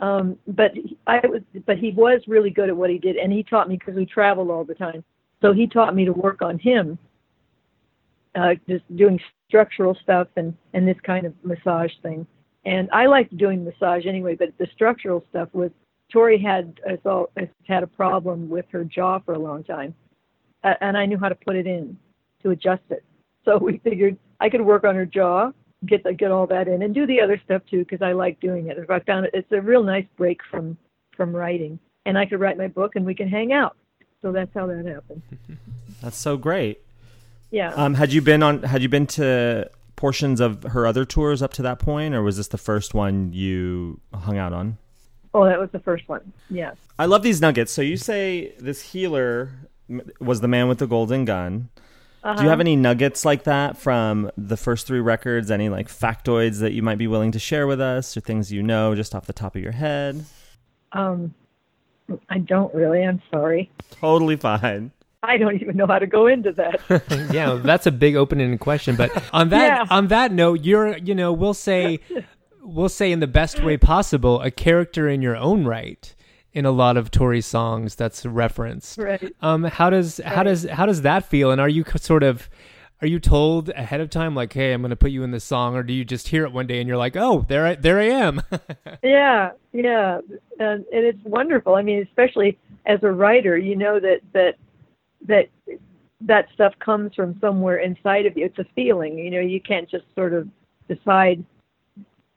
Um, 0.00 0.38
but 0.48 0.72
he- 0.74 0.96
I 1.06 1.24
was, 1.26 1.42
but 1.66 1.76
he 1.78 1.92
was 1.92 2.22
really 2.26 2.50
good 2.50 2.68
at 2.70 2.76
what 2.76 2.90
he 2.90 2.98
did, 2.98 3.16
and 3.16 3.30
he 3.32 3.42
taught 3.42 3.68
me 3.68 3.76
because 3.76 3.94
we 3.94 4.06
traveled 4.06 4.50
all 4.50 4.64
the 4.64 4.74
time. 4.74 5.04
So 5.42 5.52
he 5.52 5.66
taught 5.66 5.94
me 5.94 6.06
to 6.06 6.12
work 6.12 6.40
on 6.42 6.58
him, 6.58 6.98
uh, 8.34 8.54
just 8.68 8.84
doing 8.96 9.20
structural 9.54 9.96
stuff 10.02 10.26
and 10.36 10.52
and 10.72 10.86
this 10.86 10.96
kind 11.04 11.24
of 11.26 11.32
massage 11.44 11.92
thing. 12.02 12.26
And 12.64 12.88
I 12.92 13.06
liked 13.06 13.36
doing 13.36 13.64
massage 13.64 14.04
anyway, 14.04 14.34
but 14.34 14.48
the 14.58 14.66
structural 14.74 15.24
stuff 15.30 15.48
was. 15.52 15.70
Tori 16.12 16.38
had 16.38 16.78
all 17.06 17.30
has 17.36 17.48
had 17.66 17.82
a 17.82 17.86
problem 17.86 18.48
with 18.48 18.66
her 18.70 18.84
jaw 18.84 19.18
for 19.20 19.32
a 19.32 19.38
long 19.38 19.64
time, 19.64 19.94
uh, 20.62 20.74
and 20.80 20.96
I 20.96 21.06
knew 21.06 21.18
how 21.18 21.28
to 21.28 21.34
put 21.34 21.56
it 21.56 21.66
in 21.66 21.96
to 22.42 22.50
adjust 22.50 22.82
it. 22.90 23.02
So 23.44 23.56
we 23.58 23.78
figured 23.78 24.16
I 24.38 24.50
could 24.50 24.60
work 24.60 24.84
on 24.84 24.94
her 24.94 25.06
jaw, 25.06 25.50
get 25.86 26.04
the, 26.04 26.12
get 26.12 26.30
all 26.30 26.46
that 26.48 26.68
in, 26.68 26.82
and 26.82 26.94
do 26.94 27.06
the 27.06 27.20
other 27.20 27.40
stuff 27.44 27.62
too 27.70 27.80
because 27.80 28.02
I 28.02 28.12
like 28.12 28.38
doing 28.38 28.68
it. 28.68 28.78
I 28.90 29.00
found 29.00 29.26
it, 29.26 29.30
it's 29.34 29.50
a 29.50 29.60
real 29.60 29.82
nice 29.82 30.06
break 30.16 30.40
from 30.50 30.76
from 31.16 31.34
writing, 31.34 31.78
and 32.06 32.18
I 32.18 32.26
could 32.26 32.38
write 32.38 32.58
my 32.58 32.68
book 32.68 32.96
and 32.96 33.06
we 33.06 33.14
can 33.14 33.28
hang 33.28 33.52
out. 33.52 33.76
So 34.20 34.30
that's 34.30 34.52
how 34.54 34.66
that 34.66 34.84
happened. 34.86 35.22
That's 36.02 36.18
so 36.18 36.36
great. 36.36 36.83
Yeah. 37.54 37.72
Um, 37.74 37.94
had 37.94 38.12
you 38.12 38.20
been 38.20 38.42
on? 38.42 38.64
Had 38.64 38.82
you 38.82 38.88
been 38.88 39.06
to 39.08 39.70
portions 39.94 40.40
of 40.40 40.64
her 40.64 40.86
other 40.86 41.04
tours 41.04 41.40
up 41.40 41.52
to 41.54 41.62
that 41.62 41.78
point, 41.78 42.14
or 42.14 42.22
was 42.22 42.36
this 42.36 42.48
the 42.48 42.58
first 42.58 42.94
one 42.94 43.32
you 43.32 44.00
hung 44.12 44.38
out 44.38 44.52
on? 44.52 44.78
oh, 45.34 45.44
that 45.44 45.58
was 45.58 45.70
the 45.72 45.80
first 45.80 46.08
one. 46.08 46.32
Yes. 46.48 46.76
I 46.98 47.06
love 47.06 47.22
these 47.22 47.40
nuggets. 47.40 47.72
So 47.72 47.82
you 47.82 47.96
say 47.96 48.54
this 48.58 48.80
healer 48.92 49.50
was 50.20 50.40
the 50.40 50.48
man 50.48 50.68
with 50.68 50.78
the 50.78 50.86
golden 50.86 51.24
gun. 51.24 51.68
Uh-huh. 52.22 52.36
Do 52.36 52.44
you 52.44 52.48
have 52.48 52.60
any 52.60 52.76
nuggets 52.76 53.24
like 53.24 53.44
that 53.44 53.76
from 53.76 54.30
the 54.38 54.56
first 54.56 54.86
three 54.86 55.00
records? 55.00 55.50
Any 55.50 55.68
like 55.68 55.88
factoids 55.88 56.60
that 56.60 56.72
you 56.72 56.82
might 56.82 56.96
be 56.96 57.06
willing 57.06 57.32
to 57.32 57.38
share 57.38 57.66
with 57.66 57.80
us, 57.80 58.16
or 58.16 58.20
things 58.20 58.50
you 58.50 58.62
know 58.62 58.94
just 58.94 59.14
off 59.14 59.26
the 59.26 59.32
top 59.32 59.56
of 59.56 59.62
your 59.62 59.72
head? 59.72 60.24
Um, 60.92 61.34
I 62.30 62.38
don't 62.38 62.72
really. 62.74 63.02
I'm 63.02 63.20
sorry. 63.30 63.70
Totally 63.90 64.36
fine. 64.36 64.92
I 65.26 65.36
don't 65.38 65.60
even 65.60 65.76
know 65.76 65.86
how 65.86 65.98
to 65.98 66.06
go 66.06 66.26
into 66.26 66.52
that. 66.52 66.80
yeah, 67.32 67.60
that's 67.62 67.86
a 67.86 67.92
big 67.92 68.16
open-ended 68.16 68.60
question. 68.60 68.96
But 68.96 69.10
on 69.32 69.48
that 69.50 69.66
Yeah. 69.66 69.86
on 69.90 70.08
that 70.08 70.32
note, 70.32 70.64
you're 70.64 70.96
you 70.98 71.14
know 71.14 71.32
we'll 71.32 71.54
say 71.54 72.00
we'll 72.62 72.88
say 72.88 73.12
in 73.12 73.20
the 73.20 73.26
best 73.26 73.62
way 73.62 73.76
possible 73.76 74.40
a 74.40 74.50
character 74.50 75.08
in 75.08 75.22
your 75.22 75.36
own 75.36 75.64
right 75.64 76.14
in 76.52 76.64
a 76.64 76.70
lot 76.70 76.96
of 76.96 77.10
Tori 77.10 77.40
songs 77.40 77.94
that's 77.96 78.24
referenced. 78.24 78.96
right. 78.98 79.34
Um, 79.42 79.64
how 79.64 79.90
does 79.90 80.18
how 80.24 80.36
Right. 80.36 80.42
does 80.44 80.64
how 80.70 80.86
does 80.86 81.02
that 81.02 81.24
feel? 81.24 81.50
And 81.50 81.60
are 81.60 81.68
you 81.68 81.84
sort 81.96 82.22
of 82.22 82.48
are 83.02 83.08
you 83.08 83.18
told 83.18 83.68
ahead 83.70 84.00
of 84.00 84.08
time 84.08 84.34
like, 84.34 84.52
hey, 84.52 84.72
I'm 84.72 84.80
going 84.80 84.88
to 84.90 84.96
put 84.96 85.10
you 85.10 85.24
in 85.24 85.30
this 85.32 85.44
song, 85.44 85.74
or 85.74 85.82
do 85.82 85.92
you 85.92 86.04
just 86.06 86.28
hear 86.28 86.44
it 86.46 86.52
one 86.52 86.66
day 86.66 86.78
and 86.78 86.88
you're 86.88 86.96
like, 86.96 87.16
oh, 87.16 87.44
there 87.48 87.66
I 87.66 87.74
there 87.74 87.98
I 87.98 88.04
am? 88.04 88.40
Yeah, 89.02 89.50
yeah, 89.72 90.20
and, 90.58 90.84
and 90.92 91.04
it's 91.04 91.22
wonderful. 91.24 91.74
I 91.74 91.82
mean, 91.82 92.00
especially 92.02 92.56
as 92.86 93.00
a 93.02 93.10
writer, 93.10 93.58
you 93.58 93.76
know 93.76 93.98
that 94.00 94.20
that 94.32 94.54
that 95.24 95.48
that 96.22 96.46
stuff 96.54 96.72
comes 96.78 97.14
from 97.14 97.38
somewhere 97.40 97.78
inside 97.78 98.26
of 98.26 98.36
you. 98.36 98.46
It's 98.46 98.58
a 98.58 98.66
feeling. 98.74 99.18
You 99.18 99.30
know, 99.30 99.40
you 99.40 99.60
can't 99.60 99.88
just 99.90 100.04
sort 100.14 100.32
of 100.32 100.48
decide 100.88 101.44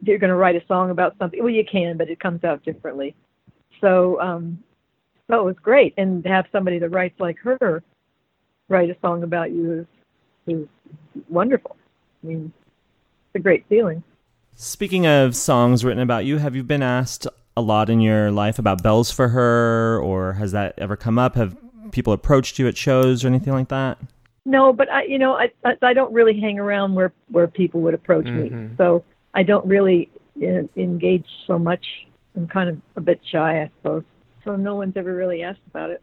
you're 0.04 0.18
going 0.18 0.30
to 0.30 0.36
write 0.36 0.56
a 0.56 0.66
song 0.68 0.90
about 0.90 1.16
something. 1.18 1.42
Well, 1.42 1.50
you 1.50 1.64
can, 1.70 1.98
but 1.98 2.10
it 2.10 2.20
comes 2.20 2.44
out 2.44 2.64
differently. 2.64 3.16
So, 3.82 4.20
um, 4.22 4.64
so 5.30 5.40
it 5.40 5.44
was 5.44 5.56
great, 5.62 5.94
and 5.98 6.24
to 6.24 6.30
have 6.30 6.46
somebody 6.52 6.80
that 6.80 6.90
writes 6.90 7.20
like 7.20 7.38
her 7.40 7.84
write 8.70 8.90
a 8.90 8.98
song 9.02 9.24
about 9.24 9.52
you 9.52 9.80
is 9.80 9.86
is 10.48 10.68
wonderful. 11.30 11.76
I 12.24 12.28
mean, 12.28 12.54
it's 13.28 13.36
a 13.36 13.40
great 13.40 13.66
feeling. 13.68 14.04
Speaking 14.56 15.06
of 15.06 15.36
songs 15.36 15.84
written 15.84 16.02
about 16.02 16.26
you, 16.26 16.38
have 16.38 16.56
you 16.56 16.64
been 16.64 16.82
asked 16.82 17.28
a 17.56 17.62
lot 17.62 17.90
in 17.90 18.00
your 18.00 18.32
life 18.32 18.58
about 18.58 18.82
bells 18.82 19.12
for 19.12 19.30
her, 19.30 20.00
or 20.02 20.34
has 20.34 20.52
that 20.54 20.76
ever 20.78 20.96
come 20.96 21.20
up? 21.20 21.36
Have 21.36 21.58
people 21.92 22.14
approached 22.14 22.60
you 22.60 22.68
at 22.68 22.78
shows 22.78 23.24
or 23.24 23.28
anything 23.28 23.54
like 23.54 23.70
that? 23.70 23.98
No, 24.46 24.72
but 24.72 24.90
I, 24.92 25.04
you 25.04 25.20
know, 25.20 25.34
I, 25.34 25.52
I 25.66 25.74
I 25.82 25.94
don't 25.94 26.14
really 26.14 26.40
hang 26.40 26.58
around 26.60 26.96
where 26.96 27.12
where 27.30 27.48
people 27.48 27.82
would 27.82 27.94
approach 27.94 28.26
me, 28.26 28.50
Mhm. 28.50 28.78
so 28.78 29.04
I 29.34 29.44
don't 29.44 29.66
really 29.66 30.10
uh, 30.42 30.64
engage 30.78 31.26
so 31.46 31.60
much. 31.60 31.86
I'm 32.36 32.48
kind 32.48 32.70
of 32.70 32.78
a 32.96 33.02
bit 33.02 33.20
shy, 33.30 33.62
I 33.64 33.70
suppose. 33.82 34.04
So 34.46 34.56
no 34.56 34.76
one's 34.76 34.96
ever 34.96 35.14
really 35.14 35.44
asked 35.44 35.60
about 35.70 35.90
it. 35.90 36.02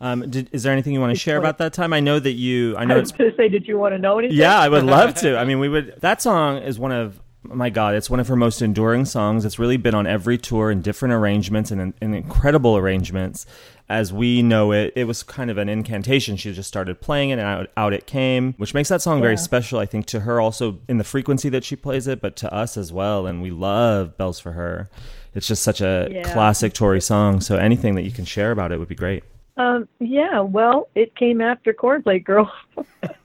Um, 0.00 0.30
did, 0.30 0.48
is 0.52 0.62
there 0.62 0.72
anything 0.72 0.94
you 0.94 1.00
want 1.00 1.12
to 1.12 1.18
share 1.18 1.36
about 1.36 1.58
that 1.58 1.74
time? 1.74 1.92
I 1.92 2.00
know 2.00 2.18
that 2.18 2.32
you. 2.32 2.74
I 2.76 2.82
I 2.82 2.84
know 2.86 2.94
was 2.98 3.10
it's 3.10 3.18
going 3.18 3.30
to 3.30 3.36
say, 3.36 3.50
did 3.50 3.68
you 3.68 3.78
want 3.78 3.92
to 3.92 3.98
know 3.98 4.18
anything? 4.18 4.38
Yeah, 4.38 4.58
I 4.58 4.68
would 4.70 4.84
love 4.84 5.14
to. 5.16 5.36
I 5.36 5.44
mean, 5.44 5.58
we 5.58 5.68
would. 5.68 5.96
That 6.00 6.22
song 6.22 6.56
is 6.58 6.78
one 6.78 6.92
of 6.92 7.20
my 7.42 7.68
God. 7.68 7.94
It's 7.94 8.08
one 8.08 8.18
of 8.20 8.28
her 8.28 8.36
most 8.36 8.62
enduring 8.62 9.04
songs. 9.04 9.44
It's 9.44 9.58
really 9.58 9.76
been 9.76 9.94
on 9.94 10.06
every 10.06 10.38
tour 10.38 10.70
in 10.70 10.80
different 10.80 11.12
arrangements 11.12 11.70
and 11.70 11.80
in, 11.82 11.94
in 12.00 12.14
incredible 12.14 12.78
arrangements. 12.78 13.44
As 13.90 14.12
we 14.12 14.40
know 14.40 14.70
it, 14.70 14.92
it 14.94 15.02
was 15.04 15.24
kind 15.24 15.50
of 15.50 15.58
an 15.58 15.68
incantation. 15.68 16.36
She 16.36 16.52
just 16.52 16.68
started 16.68 17.00
playing 17.00 17.30
it, 17.30 17.40
and 17.40 17.42
out, 17.42 17.70
out 17.76 17.92
it 17.92 18.06
came, 18.06 18.52
which 18.52 18.72
makes 18.72 18.88
that 18.88 19.02
song 19.02 19.20
very 19.20 19.36
special. 19.36 19.80
I 19.80 19.86
think 19.86 20.06
to 20.06 20.20
her 20.20 20.40
also 20.40 20.78
in 20.88 20.98
the 20.98 21.04
frequency 21.04 21.48
that 21.48 21.64
she 21.64 21.74
plays 21.74 22.06
it, 22.06 22.20
but 22.20 22.36
to 22.36 22.54
us 22.54 22.76
as 22.76 22.92
well. 22.92 23.26
And 23.26 23.42
we 23.42 23.50
love 23.50 24.16
bells 24.16 24.38
for 24.38 24.52
her. 24.52 24.88
It's 25.34 25.48
just 25.48 25.64
such 25.64 25.80
a 25.80 26.08
Yeah. 26.08 26.32
classic 26.32 26.72
Tori 26.72 27.00
song. 27.00 27.40
So 27.40 27.56
anything 27.56 27.96
that 27.96 28.02
you 28.02 28.12
can 28.12 28.24
share 28.24 28.52
about 28.52 28.70
it 28.70 28.78
would 28.78 28.86
be 28.86 28.94
great. 28.94 29.24
Um, 29.56 29.88
yeah, 29.98 30.38
well, 30.38 30.88
it 30.94 31.16
came 31.16 31.40
after 31.40 31.72
Cornflake 31.72 32.22
Girl. 32.24 32.48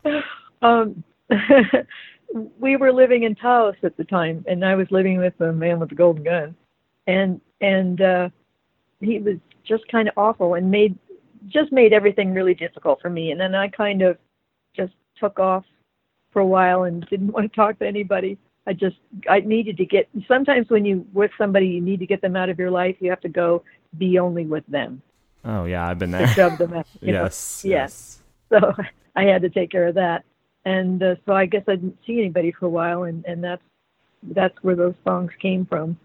um, 0.64 1.04
we 2.60 2.76
were 2.76 2.92
living 2.92 3.22
in 3.22 3.36
Taos 3.36 3.76
at 3.84 3.96
the 3.98 4.04
time, 4.04 4.44
and 4.48 4.66
I 4.66 4.74
was 4.74 4.90
living 4.90 5.20
with 5.20 5.40
a 5.42 5.54
man 5.54 5.80
with 5.80 5.92
a 5.92 5.96
golden 5.96 6.24
gun, 6.24 6.56
and 7.06 7.40
and 7.62 8.02
uh, 8.02 8.30
he 9.00 9.20
was 9.20 9.38
just 9.66 9.88
kind 9.88 10.08
of 10.08 10.14
awful 10.18 10.56
and 10.56 10.70
made 10.70 10.98
just 11.48 11.72
made 11.72 11.94
everything 11.94 12.34
really 12.34 12.56
difficult 12.56 13.00
for 13.02 13.10
me. 13.10 13.32
And 13.32 13.40
then 13.40 13.54
I 13.54 13.68
kind 13.68 14.02
of 14.02 14.18
just 14.76 14.94
took 15.20 15.40
off 15.40 15.64
for 16.32 16.40
a 16.40 16.46
while 16.46 16.84
and 16.84 17.06
didn't 17.08 17.32
want 17.34 17.52
to 17.52 17.56
talk 17.56 17.80
to 17.80 17.88
anybody. 17.88 18.38
I 18.68 18.74
just 18.74 18.98
I 19.30 19.42
needed 19.42 19.78
to 19.78 19.86
get. 19.86 20.10
Sometimes 20.28 20.70
when 20.70 20.86
you 20.86 21.06
with 21.14 21.32
somebody, 21.38 21.68
you 21.68 21.82
need 21.82 22.00
to 22.00 22.08
get 22.08 22.22
them 22.22 22.36
out 22.36 22.50
of 22.50 22.58
your 22.58 22.72
life. 22.72 22.96
You 23.00 23.10
have 23.12 23.22
to 23.22 23.30
go 23.30 23.64
be 23.98 24.20
only 24.20 24.46
with 24.46 24.66
them 24.68 25.02
Oh 25.46 25.66
yeah, 25.66 25.88
I've 25.88 26.00
been 26.00 26.12
there. 26.12 26.28
shove 26.28 26.58
them 26.58 26.74
out. 26.74 26.88
you 27.02 27.14
know? 27.14 27.24
yes. 27.24 27.62
Yes. 27.64 28.20
So 28.50 28.74
I 29.16 29.24
had 29.24 29.44
to 29.44 29.50
take 29.50 29.70
care 29.72 29.88
of 29.88 29.96
that, 29.96 30.26
and 30.66 31.02
uh, 31.02 31.16
so 31.26 31.34
I 31.34 31.46
guess 31.46 31.64
I 31.68 31.76
didn't 31.76 31.98
see 32.06 32.20
anybody 32.20 32.52
for 32.52 32.66
a 32.66 32.70
while, 32.70 33.04
and 33.04 33.24
and 33.26 33.44
that's 33.44 33.62
that's 34.24 34.56
where 34.64 34.76
those 34.76 34.96
songs 35.04 35.32
came 35.40 35.66
from. 35.66 35.98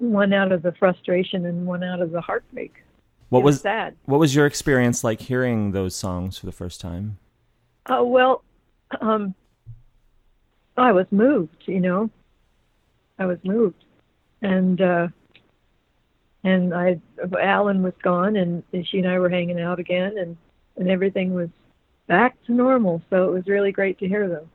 One 0.00 0.32
out 0.32 0.50
of 0.50 0.62
the 0.62 0.72
frustration, 0.72 1.46
and 1.46 1.66
one 1.66 1.84
out 1.84 2.00
of 2.00 2.10
the 2.10 2.20
heartbreak. 2.20 2.74
What 3.28 3.40
It 3.40 3.44
was 3.44 3.62
that? 3.62 3.94
What 4.06 4.18
was 4.18 4.34
your 4.34 4.46
experience 4.46 5.04
like 5.04 5.20
hearing 5.20 5.70
those 5.70 5.94
songs 5.94 6.36
for 6.36 6.46
the 6.46 6.52
first 6.52 6.80
time? 6.80 7.18
Oh 7.86 8.04
well, 8.04 8.42
um, 9.00 9.34
I 10.76 10.92
was 10.92 11.06
moved. 11.10 11.62
You 11.66 11.80
know, 11.80 12.10
I 13.18 13.26
was 13.26 13.38
moved, 13.44 13.84
and 14.42 14.80
uh, 14.80 15.08
and 16.42 16.74
I 16.74 17.00
Alan 17.40 17.82
was 17.82 17.94
gone, 18.02 18.36
and 18.36 18.62
she 18.84 18.98
and 18.98 19.08
I 19.08 19.18
were 19.18 19.28
hanging 19.28 19.60
out 19.60 19.78
again, 19.78 20.18
and 20.18 20.36
and 20.76 20.88
everything 20.88 21.34
was 21.34 21.50
back 22.06 22.42
to 22.46 22.52
normal. 22.52 23.02
So 23.10 23.28
it 23.28 23.32
was 23.32 23.46
really 23.46 23.70
great 23.70 23.98
to 24.00 24.08
hear 24.08 24.28
them. 24.28 24.50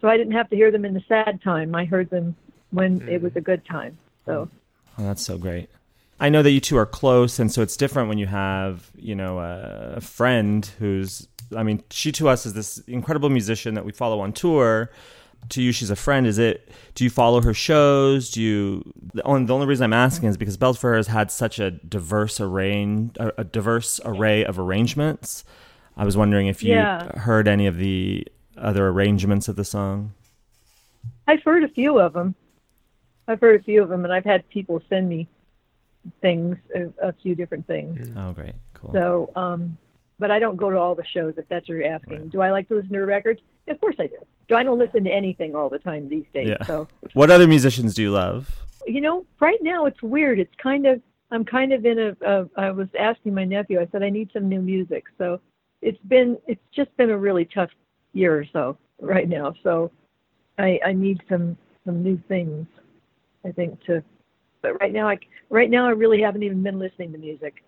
So 0.00 0.08
I 0.08 0.16
didn't 0.16 0.32
have 0.32 0.50
to 0.50 0.56
hear 0.56 0.70
them 0.70 0.84
in 0.84 0.94
the 0.94 1.04
sad 1.06 1.40
time. 1.42 1.74
I 1.74 1.84
heard 1.84 2.10
them 2.10 2.34
when 2.70 3.08
it 3.08 3.22
was 3.22 3.36
a 3.36 3.40
good 3.40 3.64
time. 3.64 3.96
So 4.24 4.48
Oh, 4.98 5.02
that's 5.04 5.24
so 5.24 5.38
great. 5.38 5.68
I 6.18 6.28
know 6.30 6.42
that 6.42 6.50
you 6.50 6.60
two 6.60 6.76
are 6.78 6.86
close, 6.86 7.38
and 7.38 7.52
so 7.52 7.60
it's 7.60 7.76
different 7.76 8.08
when 8.08 8.16
you 8.18 8.26
have, 8.26 8.90
you 8.96 9.14
know, 9.14 9.38
a, 9.38 10.00
friend 10.00 10.64
who's. 10.78 11.28
I 11.56 11.62
mean, 11.62 11.82
she 11.90 12.10
to 12.12 12.28
us 12.28 12.44
is 12.46 12.54
this 12.54 12.78
incredible 12.88 13.28
musician 13.28 13.74
that 13.74 13.84
we 13.84 13.92
follow 13.92 14.20
on 14.20 14.32
tour. 14.32 14.90
To 15.50 15.62
you, 15.62 15.70
she's 15.70 15.90
a 15.90 15.96
friend. 15.96 16.26
Is 16.26 16.38
it? 16.38 16.70
Do 16.94 17.04
you 17.04 17.10
follow 17.10 17.40
her 17.42 17.52
shows? 17.54 18.30
Do 18.30 18.40
you? 18.42 18.82
The 19.14 19.22
only, 19.24 19.44
the 19.46 19.54
only 19.54 19.66
reason 19.66 19.84
I'm 19.84 19.92
asking 19.92 20.28
is 20.30 20.36
because 20.36 20.56
Bells 20.56 20.78
for 20.78 20.90
Her 20.90 20.96
has 20.96 21.06
had 21.08 21.30
such 21.30 21.58
a 21.60 21.70
diverse 21.70 22.40
array, 22.40 22.82
a, 23.20 23.32
a 23.38 23.44
diverse 23.44 24.00
array 24.04 24.44
of 24.44 24.58
arrangements. 24.58 25.44
I 25.98 26.04
was 26.04 26.16
wondering 26.16 26.46
if 26.48 26.62
you 26.64 26.72
Yeah. 26.74 27.16
heard 27.18 27.46
any 27.46 27.66
of 27.66 27.76
the 27.76 28.26
other 28.56 28.88
arrangements 28.88 29.48
of 29.48 29.56
the 29.56 29.64
song. 29.64 30.14
I've 31.28 31.42
heard 31.42 31.62
a 31.62 31.68
few 31.68 31.98
of 32.00 32.14
them. 32.14 32.34
I've 33.28 33.40
heard 33.40 33.60
a 33.60 33.64
few 33.64 33.82
of 33.82 33.88
them, 33.88 34.04
and 34.04 34.12
I've 34.12 34.24
had 34.24 34.48
people 34.50 34.82
send 34.88 35.08
me 35.08 35.28
things, 36.20 36.56
a, 36.74 37.08
a 37.08 37.12
few 37.12 37.34
different 37.34 37.66
things. 37.66 38.10
Oh, 38.16 38.32
great, 38.32 38.54
cool. 38.74 38.92
So, 38.92 39.30
um, 39.34 39.76
but 40.18 40.30
I 40.30 40.38
don't 40.38 40.56
go 40.56 40.70
to 40.70 40.76
all 40.78 40.94
the 40.94 41.04
shows 41.04 41.34
if 41.36 41.48
that's 41.48 41.68
what 41.68 41.76
you're 41.76 41.92
asking. 41.92 42.28
Do 42.28 42.40
I 42.40 42.50
like 42.50 42.68
to 42.68 42.76
listen 42.76 42.92
to 42.92 43.00
records? 43.00 43.40
Of 43.68 43.80
course 43.80 43.96
I 43.98 44.06
do. 44.06 44.16
Do 44.48 44.54
I 44.54 44.62
don't 44.62 44.78
listen 44.78 45.04
to 45.04 45.10
anything 45.10 45.54
all 45.56 45.68
the 45.68 45.78
time 45.80 46.08
these 46.08 46.24
days? 46.32 46.48
Yeah. 46.50 46.64
So, 46.66 46.88
What 47.14 47.30
other 47.30 47.46
musicians 47.48 47.94
do 47.94 48.02
you 48.02 48.12
love? 48.12 48.62
you 48.86 49.00
know, 49.00 49.26
right 49.40 49.58
now 49.62 49.86
it's 49.86 50.00
weird. 50.02 50.38
It's 50.38 50.54
kind 50.62 50.86
of 50.86 51.02
I'm 51.30 51.44
kind 51.44 51.72
of 51.72 51.84
in 51.84 51.98
a. 51.98 52.16
a 52.24 52.48
I 52.56 52.70
was 52.70 52.88
asking 52.98 53.34
my 53.34 53.44
nephew. 53.44 53.80
I 53.80 53.88
said 53.90 54.02
I 54.02 54.10
need 54.10 54.30
some 54.32 54.48
new 54.48 54.60
music. 54.62 55.04
So 55.18 55.40
it's 55.82 55.98
been 56.06 56.38
it's 56.46 56.62
just 56.72 56.96
been 56.96 57.10
a 57.10 57.18
really 57.18 57.44
tough 57.46 57.70
year 58.12 58.38
or 58.38 58.44
so 58.52 58.78
right 59.00 59.28
now. 59.28 59.54
So 59.62 59.90
I 60.58 60.78
I 60.86 60.92
need 60.92 61.20
some 61.28 61.56
some 61.84 62.02
new 62.02 62.20
things. 62.28 62.66
I 63.46 63.52
think 63.52 63.82
to. 63.84 64.02
But 64.62 64.80
right 64.80 64.92
now 64.92 65.08
I 65.08 65.18
right 65.50 65.70
now 65.70 65.86
I 65.86 65.90
really 65.90 66.20
haven't 66.20 66.42
even 66.42 66.62
been 66.62 66.78
listening 66.78 67.12
to 67.12 67.18
music, 67.18 67.62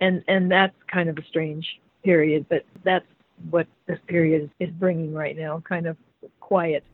and 0.00 0.22
and 0.28 0.50
that's 0.50 0.76
kind 0.92 1.08
of 1.08 1.18
a 1.18 1.24
strange 1.28 1.66
period. 2.04 2.46
But 2.48 2.64
that's 2.84 3.06
what 3.50 3.66
this 3.86 3.98
period 4.06 4.44
is, 4.44 4.68
is 4.68 4.74
bringing 4.74 5.12
right 5.12 5.36
now. 5.36 5.62
Kind 5.68 5.86
of 5.86 5.96
quiet. 6.40 6.84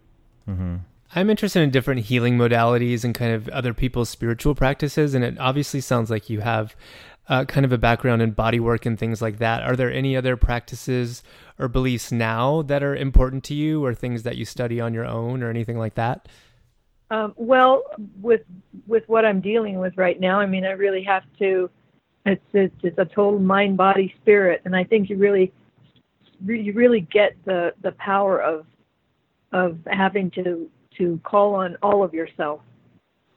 hmm 0.46 0.76
I'm 1.12 1.28
interested 1.28 1.62
in 1.62 1.70
different 1.70 2.02
healing 2.02 2.38
modalities 2.38 3.02
and 3.02 3.12
kind 3.12 3.32
of 3.34 3.48
other 3.48 3.74
people's 3.74 4.08
spiritual 4.08 4.54
practices, 4.54 5.12
and 5.12 5.24
it 5.24 5.38
obviously 5.40 5.80
sounds 5.80 6.08
like 6.08 6.30
you 6.30 6.40
have 6.40 6.76
uh, 7.28 7.44
kind 7.46 7.64
of 7.64 7.72
a 7.72 7.78
background 7.78 8.22
in 8.22 8.30
body 8.30 8.60
work 8.60 8.86
and 8.86 8.96
things 8.96 9.20
like 9.20 9.38
that. 9.38 9.64
Are 9.64 9.74
there 9.74 9.92
any 9.92 10.16
other 10.16 10.36
practices 10.36 11.24
or 11.58 11.66
beliefs 11.66 12.12
now 12.12 12.62
that 12.62 12.84
are 12.84 12.94
important 12.94 13.42
to 13.44 13.54
you, 13.54 13.84
or 13.84 13.92
things 13.92 14.22
that 14.22 14.36
you 14.36 14.44
study 14.44 14.80
on 14.80 14.94
your 14.94 15.04
own, 15.04 15.42
or 15.42 15.50
anything 15.50 15.78
like 15.78 15.94
that? 15.94 16.28
Um, 17.10 17.34
well, 17.36 17.82
with 18.20 18.42
with 18.86 19.08
what 19.08 19.24
I'm 19.24 19.40
dealing 19.40 19.78
with 19.78 19.96
right 19.96 20.18
now, 20.20 20.38
I 20.38 20.46
mean, 20.46 20.64
I 20.64 20.70
really 20.70 21.02
have 21.02 21.24
to. 21.40 21.68
It's 22.26 22.42
it's, 22.52 22.74
it's 22.82 22.98
a 22.98 23.04
total 23.04 23.38
mind, 23.38 23.76
body, 23.76 24.14
spirit, 24.20 24.62
and 24.64 24.76
I 24.76 24.84
think 24.84 25.10
you 25.10 25.16
really 25.16 25.52
you 26.46 26.72
really 26.72 27.00
get 27.00 27.36
the 27.44 27.74
the 27.82 27.92
power 27.92 28.40
of 28.40 28.66
of 29.52 29.78
having 29.88 30.30
to 30.32 30.70
to 30.98 31.20
call 31.24 31.54
on 31.54 31.76
all 31.82 32.04
of 32.04 32.14
yourself. 32.14 32.60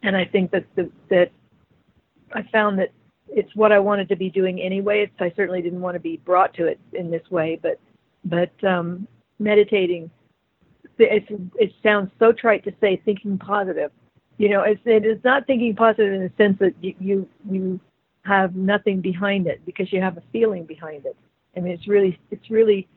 And 0.03 0.17
I 0.17 0.25
think 0.25 0.51
that 0.51 0.65
the, 0.75 0.91
that 1.09 1.31
I 2.33 2.43
found 2.51 2.77
that 2.79 2.91
it's 3.29 3.55
what 3.55 3.71
I 3.71 3.79
wanted 3.79 4.09
to 4.09 4.15
be 4.15 4.29
doing 4.29 4.61
anyway. 4.61 5.03
It's, 5.03 5.13
I 5.19 5.33
certainly 5.35 5.61
didn't 5.61 5.81
want 5.81 5.95
to 5.95 5.99
be 5.99 6.17
brought 6.17 6.53
to 6.55 6.67
it 6.67 6.79
in 6.93 7.09
this 7.09 7.23
way, 7.31 7.59
but 7.61 7.79
but 8.25 8.51
um, 8.63 9.07
meditating 9.39 10.11
it's, 10.97 11.27
it 11.59 11.73
sounds 11.81 12.11
so 12.19 12.31
trite 12.31 12.63
to 12.65 12.73
say 12.81 13.01
thinking 13.03 13.37
positive. 13.37 13.91
You 14.37 14.49
know, 14.49 14.61
it's, 14.61 14.81
it 14.85 15.05
is 15.05 15.23
not 15.23 15.45
thinking 15.45 15.75
positive 15.75 16.13
in 16.13 16.21
the 16.21 16.31
sense 16.37 16.57
that 16.59 16.73
you, 16.81 16.95
you 16.99 17.29
you 17.49 17.79
have 18.23 18.55
nothing 18.55 19.01
behind 19.01 19.47
it 19.47 19.61
because 19.65 19.91
you 19.91 20.01
have 20.01 20.17
a 20.17 20.23
feeling 20.31 20.65
behind 20.65 21.05
it. 21.05 21.15
I 21.55 21.59
mean, 21.59 21.73
it's 21.73 21.87
really 21.87 22.19
it's 22.31 22.49
really 22.49 22.87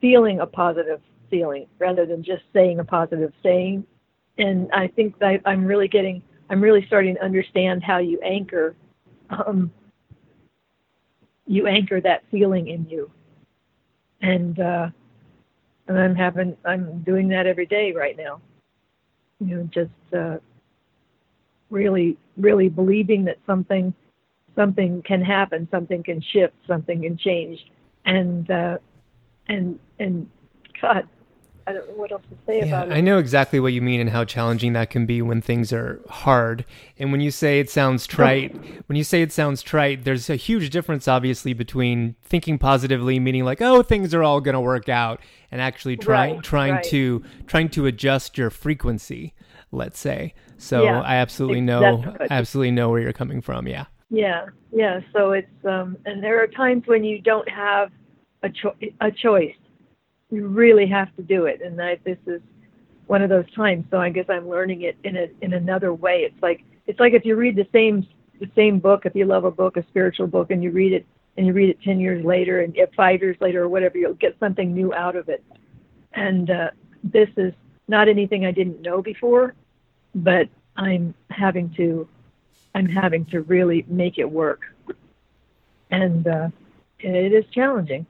feeling 0.00 0.40
a 0.40 0.46
positive 0.46 1.00
feeling 1.30 1.66
rather 1.78 2.06
than 2.06 2.22
just 2.22 2.42
saying 2.52 2.78
a 2.78 2.84
positive 2.84 3.32
saying. 3.42 3.84
And 4.38 4.70
I 4.72 4.86
think 4.88 5.18
that 5.18 5.40
I'm 5.44 5.64
really 5.64 5.88
getting 5.88 6.22
I'm 6.50 6.60
really 6.60 6.86
starting 6.86 7.16
to 7.16 7.24
understand 7.24 7.82
how 7.82 7.98
you 7.98 8.20
anchor 8.22 8.76
um, 9.30 9.70
you 11.46 11.66
anchor 11.66 12.00
that 12.00 12.22
feeling 12.30 12.68
in 12.68 12.86
you. 12.88 13.10
And 14.20 14.58
uh, 14.60 14.90
and 15.88 15.98
I'm 15.98 16.14
having 16.14 16.56
I'm 16.64 17.02
doing 17.02 17.28
that 17.28 17.46
every 17.46 17.66
day 17.66 17.92
right 17.92 18.16
now. 18.16 18.40
You 19.40 19.56
know, 19.56 19.68
just 19.72 20.14
uh, 20.16 20.36
really 21.70 22.16
really 22.36 22.68
believing 22.68 23.24
that 23.24 23.38
something 23.46 23.92
something 24.54 25.02
can 25.02 25.22
happen, 25.22 25.68
something 25.70 26.02
can 26.02 26.20
shift, 26.20 26.54
something 26.66 27.02
can 27.02 27.16
change, 27.16 27.58
and 28.04 28.50
uh, 28.50 28.78
and 29.48 29.78
and 29.98 30.28
God, 30.80 31.08
I 31.68 31.72
don't 31.74 31.86
know 31.88 31.94
what 31.96 32.10
else 32.12 32.22
to 32.30 32.36
say 32.46 32.58
Yeah, 32.60 32.64
about 32.66 32.88
it. 32.88 32.94
I 32.94 33.00
know 33.02 33.18
exactly 33.18 33.60
what 33.60 33.74
you 33.74 33.82
mean 33.82 34.00
and 34.00 34.08
how 34.08 34.24
challenging 34.24 34.72
that 34.72 34.88
can 34.88 35.04
be 35.04 35.20
when 35.20 35.42
things 35.42 35.70
are 35.72 36.00
hard. 36.08 36.64
And 36.98 37.12
when 37.12 37.20
you 37.20 37.30
say 37.30 37.60
it 37.60 37.68
sounds 37.68 38.06
trite, 38.06 38.56
when 38.86 38.96
you 38.96 39.04
say 39.04 39.20
it 39.20 39.32
sounds 39.32 39.62
trite, 39.62 40.04
there's 40.04 40.30
a 40.30 40.36
huge 40.36 40.70
difference, 40.70 41.06
obviously, 41.06 41.52
between 41.52 42.16
thinking 42.22 42.58
positively, 42.58 43.20
meaning 43.20 43.44
like, 43.44 43.60
oh, 43.60 43.82
things 43.82 44.14
are 44.14 44.22
all 44.22 44.40
going 44.40 44.54
to 44.54 44.60
work 44.60 44.88
out, 44.88 45.20
and 45.50 45.60
actually 45.60 45.96
trying 45.98 46.36
Right, 46.36 46.42
trying 46.42 46.72
right. 46.74 46.84
to 46.84 47.22
trying 47.46 47.68
to 47.70 47.84
adjust 47.86 48.38
your 48.38 48.48
frequency. 48.50 49.34
let's 49.70 49.98
say. 49.98 50.32
So 50.56 50.84
Yeah, 50.84 51.02
I 51.02 51.16
absolutely 51.16 51.60
know, 51.60 51.98
good. 52.18 52.28
absolutely 52.30 52.70
know 52.70 52.88
where 52.88 53.00
you're 53.00 53.12
coming 53.12 53.42
from. 53.42 53.68
Yeah. 53.68 53.84
Yeah, 54.10 54.46
yeah. 54.72 55.00
So 55.12 55.32
it's 55.32 55.64
um, 55.66 55.98
and 56.06 56.22
there 56.24 56.42
are 56.42 56.46
times 56.46 56.84
when 56.86 57.04
you 57.04 57.20
don't 57.20 57.48
have 57.50 57.90
a 58.42 58.48
cho- 58.48 58.74
a 59.02 59.10
choice. 59.10 59.54
You 60.30 60.46
really 60.46 60.86
have 60.86 61.14
to 61.16 61.22
do 61.22 61.46
it, 61.46 61.62
and 61.62 61.80
I, 61.80 61.98
this 62.04 62.18
is 62.26 62.42
one 63.06 63.22
of 63.22 63.30
those 63.30 63.50
times. 63.52 63.86
So 63.90 63.98
I 63.98 64.10
guess 64.10 64.26
I'm 64.28 64.48
learning 64.48 64.82
it 64.82 64.96
in 65.04 65.16
a 65.16 65.28
in 65.40 65.54
another 65.54 65.92
way. 65.94 66.20
It's 66.20 66.42
like 66.42 66.64
it's 66.86 67.00
like 67.00 67.14
if 67.14 67.24
you 67.24 67.36
read 67.36 67.56
the 67.56 67.66
same 67.72 68.06
the 68.38 68.50
same 68.54 68.78
book. 68.78 69.06
If 69.06 69.14
you 69.14 69.24
love 69.24 69.44
a 69.44 69.50
book, 69.50 69.76
a 69.76 69.82
spiritual 69.84 70.26
book, 70.26 70.50
and 70.50 70.62
you 70.62 70.70
read 70.70 70.92
it 70.92 71.06
and 71.36 71.46
you 71.46 71.52
read 71.52 71.70
it 71.70 71.80
ten 71.82 71.98
years 72.00 72.24
later, 72.24 72.60
and 72.60 72.76
five 72.96 73.20
years 73.20 73.36
later 73.40 73.62
or 73.62 73.68
whatever, 73.68 73.98
you'll 73.98 74.14
get 74.14 74.38
something 74.38 74.74
new 74.74 74.92
out 74.94 75.16
of 75.16 75.28
it. 75.28 75.42
And 76.12 76.50
uh, 76.50 76.70
this 77.02 77.28
is 77.36 77.52
not 77.86 78.08
anything 78.08 78.44
I 78.44 78.52
didn't 78.52 78.82
know 78.82 79.02
before, 79.02 79.54
but 80.14 80.48
I'm 80.76 81.14
having 81.30 81.70
to 81.74 82.08
I'm 82.74 82.86
having 82.86 83.24
to 83.26 83.42
really 83.42 83.84
make 83.88 84.18
it 84.18 84.30
work. 84.30 84.60
And 85.90 86.26
uh, 86.26 86.48
it 86.98 87.32
is 87.32 87.44
challenging, 87.52 88.06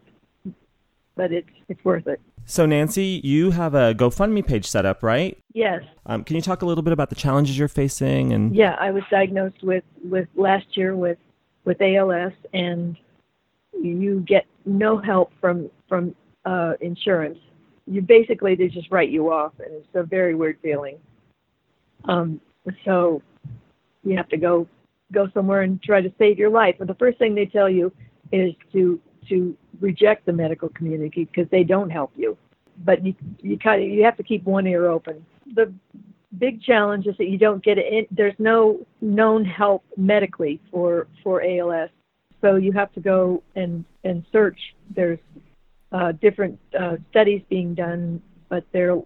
but 1.18 1.32
it's 1.32 1.50
it's 1.68 1.84
worth 1.84 2.06
it. 2.06 2.20
So, 2.46 2.64
Nancy, 2.64 3.20
you 3.22 3.50
have 3.50 3.74
a 3.74 3.92
GoFundMe 3.92 4.46
page 4.46 4.64
set 4.64 4.86
up, 4.86 5.02
right? 5.02 5.36
Yes, 5.52 5.82
Um, 6.06 6.24
can 6.24 6.36
you 6.36 6.40
talk 6.40 6.62
a 6.62 6.66
little 6.66 6.82
bit 6.82 6.94
about 6.94 7.10
the 7.10 7.14
challenges 7.16 7.58
you're 7.58 7.68
facing? 7.68 8.32
And 8.32 8.56
yeah. 8.56 8.74
I 8.80 8.90
was 8.90 9.02
diagnosed 9.10 9.62
with 9.62 9.84
with 10.02 10.28
last 10.34 10.74
year 10.74 10.96
with 10.96 11.18
with 11.66 11.82
ALS, 11.82 12.32
and 12.54 12.96
you 13.78 14.20
get 14.20 14.46
no 14.64 14.96
help 14.96 15.30
from 15.40 15.70
from 15.88 16.14
uh, 16.46 16.74
insurance. 16.80 17.38
You 17.86 18.00
basically 18.00 18.54
they 18.54 18.68
just 18.68 18.90
write 18.90 19.10
you 19.10 19.30
off, 19.30 19.52
and 19.58 19.74
it's 19.74 19.94
a 19.94 20.04
very 20.04 20.34
weird 20.34 20.58
feeling. 20.62 20.98
Um, 22.04 22.40
so 22.84 23.20
you 24.04 24.16
have 24.16 24.28
to 24.28 24.38
go 24.38 24.66
go 25.12 25.28
somewhere 25.34 25.62
and 25.62 25.82
try 25.82 26.00
to 26.00 26.12
save 26.16 26.38
your 26.38 26.50
life. 26.50 26.76
But 26.78 26.86
the 26.86 26.94
first 26.94 27.18
thing 27.18 27.34
they 27.34 27.46
tell 27.46 27.68
you 27.68 27.92
is 28.30 28.54
to 28.72 29.00
to 29.28 29.56
reject 29.80 30.26
the 30.26 30.32
medical 30.32 30.68
community 30.70 31.24
because 31.24 31.48
they 31.50 31.64
don't 31.64 31.90
help 31.90 32.12
you. 32.16 32.36
But 32.84 33.04
you 33.04 33.14
you 33.40 33.58
kind 33.58 33.82
of 33.82 33.88
you 33.88 34.04
have 34.04 34.16
to 34.16 34.22
keep 34.22 34.44
one 34.44 34.66
ear 34.66 34.88
open. 34.88 35.24
The 35.54 35.72
big 36.38 36.62
challenge 36.62 37.06
is 37.06 37.16
that 37.16 37.28
you 37.28 37.38
don't 37.38 37.62
get 37.62 37.78
it. 37.78 38.06
There's 38.10 38.34
no 38.38 38.86
known 39.00 39.44
help 39.44 39.84
medically 39.96 40.60
for 40.70 41.06
for 41.22 41.42
ALS, 41.42 41.90
so 42.40 42.56
you 42.56 42.72
have 42.72 42.92
to 42.92 43.00
go 43.00 43.42
and 43.56 43.84
and 44.04 44.24
search. 44.30 44.58
There's 44.94 45.18
uh, 45.92 46.12
different 46.12 46.58
uh, 46.78 46.96
studies 47.10 47.42
being 47.48 47.74
done, 47.74 48.22
but 48.48 48.64
they're 48.72 49.00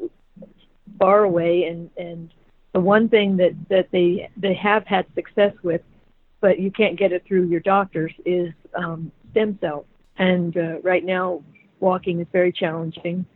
far 0.99 1.25
away. 1.25 1.65
And 1.65 1.91
and 1.97 2.31
the 2.73 2.81
one 2.81 3.09
thing 3.09 3.37
that 3.39 3.55
that 3.69 3.89
they 3.91 4.29
they 4.37 4.55
have 4.55 4.87
had 4.87 5.07
success 5.15 5.55
with, 5.63 5.83
but 6.41 6.59
you 6.59 6.71
can't 6.71 6.99
get 6.99 7.13
it 7.13 7.25
through 7.27 7.47
your 7.47 7.61
doctors, 7.61 8.13
is 8.27 8.53
um, 8.75 9.11
stem 9.31 9.59
cells. 9.61 9.87
And 10.19 10.57
uh, 10.57 10.81
right 10.83 11.05
now, 11.05 11.43
walking 11.81 12.21
is 12.21 12.27
very 12.33 12.53
challenging, 12.53 13.27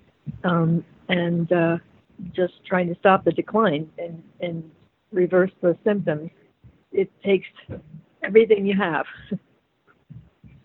um, 0.45 0.85
and 1.09 1.51
uh, 1.51 1.79
just 2.33 2.55
trying 2.65 2.89
to 2.89 2.95
stop 3.01 3.25
the 3.25 3.33
decline 3.33 3.91
and 3.99 4.23
and 4.41 4.71
reverse 5.13 5.51
the 5.63 5.77
symptoms. 5.85 6.31
It 6.93 7.11
takes 7.23 7.47
everything 8.23 8.67
you 8.67 8.77
have. 8.77 9.07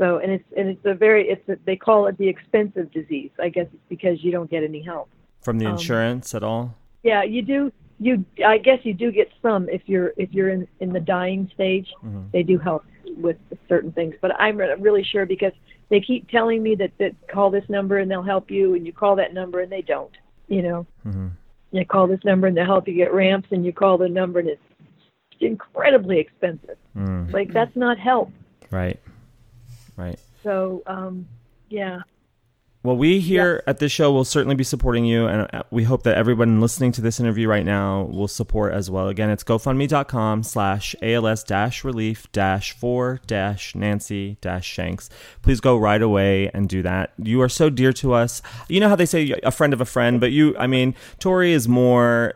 So 0.02 0.17
and 0.17 0.32
it's 0.32 0.43
and 0.58 0.67
it's 0.67 0.84
a 0.84 0.95
very 0.95 1.30
it's 1.30 1.47
a, 1.47 1.58
they 1.63 1.76
call 1.76 2.08
it 2.08 2.17
the 2.17 2.28
expensive 2.28 2.91
disease. 2.91 3.30
I 3.39 3.50
guess 3.50 3.67
it's 3.71 3.84
because 3.88 4.24
you 4.24 4.32
don't 4.32 4.50
get 4.50 4.63
any 4.63 4.82
help. 4.82 5.10
from 5.43 5.60
the 5.60 5.67
um, 5.67 5.74
insurance 5.74 6.34
at 6.34 6.41
all? 6.41 6.76
Yeah, 7.04 7.21
you 7.21 7.43
do. 7.43 7.71
You 8.00 8.26
I 8.43 8.58
guess 8.58 8.80
you 8.82 8.95
do 8.95 9.12
get 9.12 9.30
some 9.43 9.69
if 9.69 9.84
you're 9.86 10.13
if 10.17 10.34
you're 10.34 10.50
in 10.50 10.67
in 10.80 10.91
the 10.91 11.00
dying 11.00 11.52
stage. 11.54 11.88
They 12.34 12.41
do 12.41 12.58
help 12.58 12.84
with 13.15 13.38
certain 13.69 13.91
things, 13.91 14.15
but 14.21 14.32
I'm 14.39 14.58
re- 14.58 14.74
really 14.80 15.04
sure 15.04 15.28
because 15.28 15.54
they 15.91 16.01
keep 16.01 16.27
telling 16.32 16.63
me 16.63 16.73
that 16.75 16.91
that 16.97 17.13
call 17.27 17.51
this 17.51 17.67
number 17.69 17.99
and 17.99 18.10
they'll 18.10 18.23
help 18.23 18.49
you, 18.49 18.73
and 18.73 18.86
you 18.88 18.93
call 18.93 19.15
that 19.17 19.34
number 19.36 19.60
and 19.60 19.71
they 19.71 19.82
don't. 19.84 20.12
You 20.47 20.63
know, 20.63 20.88
Mm-hmm. 21.08 21.27
you 21.71 21.86
call 21.86 22.08
this 22.08 22.23
number 22.25 22.47
and 22.47 22.58
they'll 22.58 22.65
help 22.65 22.88
you 22.88 22.95
get 22.95 23.13
ramps, 23.13 23.49
and 23.51 23.63
you 23.65 23.71
call 23.73 23.97
the 23.99 24.10
number 24.10 24.39
and 24.39 24.49
it's 24.49 24.62
incredibly 25.39 26.17
expensive. 26.19 26.77
Mm, 26.97 27.32
Like 27.32 27.54
that's 27.54 27.75
not 27.75 27.99
help. 27.99 28.32
right. 28.71 28.99
Right. 29.97 30.17
So 30.43 30.82
um, 30.88 31.27
yeah, 31.69 31.99
Well, 32.83 32.97
we 32.97 33.19
here 33.19 33.61
at 33.67 33.77
this 33.77 33.91
show 33.91 34.11
will 34.11 34.25
certainly 34.25 34.55
be 34.55 34.63
supporting 34.63 35.05
you, 35.05 35.27
and 35.27 35.47
uh, 35.53 35.61
we 35.69 35.83
hope 35.83 36.01
that 36.01 36.17
everyone 36.17 36.59
listening 36.59 36.91
to 36.93 37.01
this 37.01 37.19
interview 37.19 37.47
right 37.47 37.63
now 37.63 38.05
will 38.05 38.27
support 38.27 38.73
as 38.73 38.89
well. 38.89 39.07
Again, 39.07 39.29
it's 39.29 39.43
gofundme.com 39.43 40.41
slash 40.41 40.95
ALS 41.03 41.43
dash 41.43 41.83
relief 41.83 42.31
dash 42.31 42.71
four 42.71 43.21
dash 43.27 43.75
Nancy 43.75 44.37
dash 44.41 44.65
Shanks. 44.65 45.11
Please 45.43 45.59
go 45.59 45.77
right 45.77 46.01
away 46.01 46.49
and 46.55 46.67
do 46.67 46.81
that. 46.81 47.13
You 47.19 47.39
are 47.43 47.49
so 47.49 47.69
dear 47.69 47.93
to 47.93 48.13
us. 48.13 48.41
You 48.67 48.79
know 48.79 48.89
how 48.89 48.95
they 48.95 49.05
say 49.05 49.39
a 49.43 49.51
friend 49.51 49.73
of 49.73 49.81
a 49.81 49.85
friend, 49.85 50.19
but 50.19 50.32
you, 50.32 50.57
I 50.57 50.65
mean, 50.65 50.95
Tori 51.19 51.53
is 51.53 51.67
more, 51.67 52.34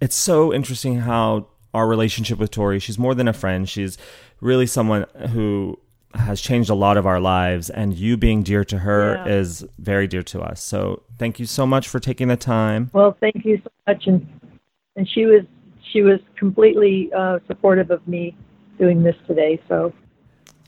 it's 0.00 0.14
so 0.14 0.54
interesting 0.54 1.00
how 1.00 1.48
our 1.74 1.88
relationship 1.88 2.38
with 2.38 2.52
Tori, 2.52 2.78
she's 2.78 2.98
more 2.98 3.16
than 3.16 3.26
a 3.26 3.32
friend. 3.32 3.68
She's 3.68 3.98
really 4.40 4.66
someone 4.66 5.06
who 5.30 5.80
has 6.14 6.40
changed 6.40 6.68
a 6.70 6.74
lot 6.74 6.96
of 6.96 7.06
our 7.06 7.20
lives 7.20 7.70
and 7.70 7.94
you 7.94 8.16
being 8.16 8.42
dear 8.42 8.64
to 8.64 8.78
her 8.78 9.14
Yeah. 9.14 9.32
is 9.38 9.64
very 9.78 10.06
dear 10.06 10.22
to 10.24 10.40
us. 10.40 10.62
So 10.62 11.02
thank 11.18 11.38
you 11.38 11.46
so 11.46 11.66
much 11.66 11.88
for 11.88 12.00
taking 12.00 12.28
the 12.28 12.36
time. 12.36 12.90
Well, 12.92 13.16
thank 13.20 13.44
you 13.44 13.60
so 13.62 13.70
much, 13.86 14.06
and 14.06 14.26
and 14.96 15.08
she 15.08 15.26
was 15.26 15.42
she 15.92 16.02
was 16.02 16.18
completely 16.36 17.10
uh, 17.16 17.38
supportive 17.46 17.90
of 17.90 18.06
me 18.08 18.36
doing 18.78 19.02
this 19.02 19.16
today. 19.26 19.60
So 19.68 19.92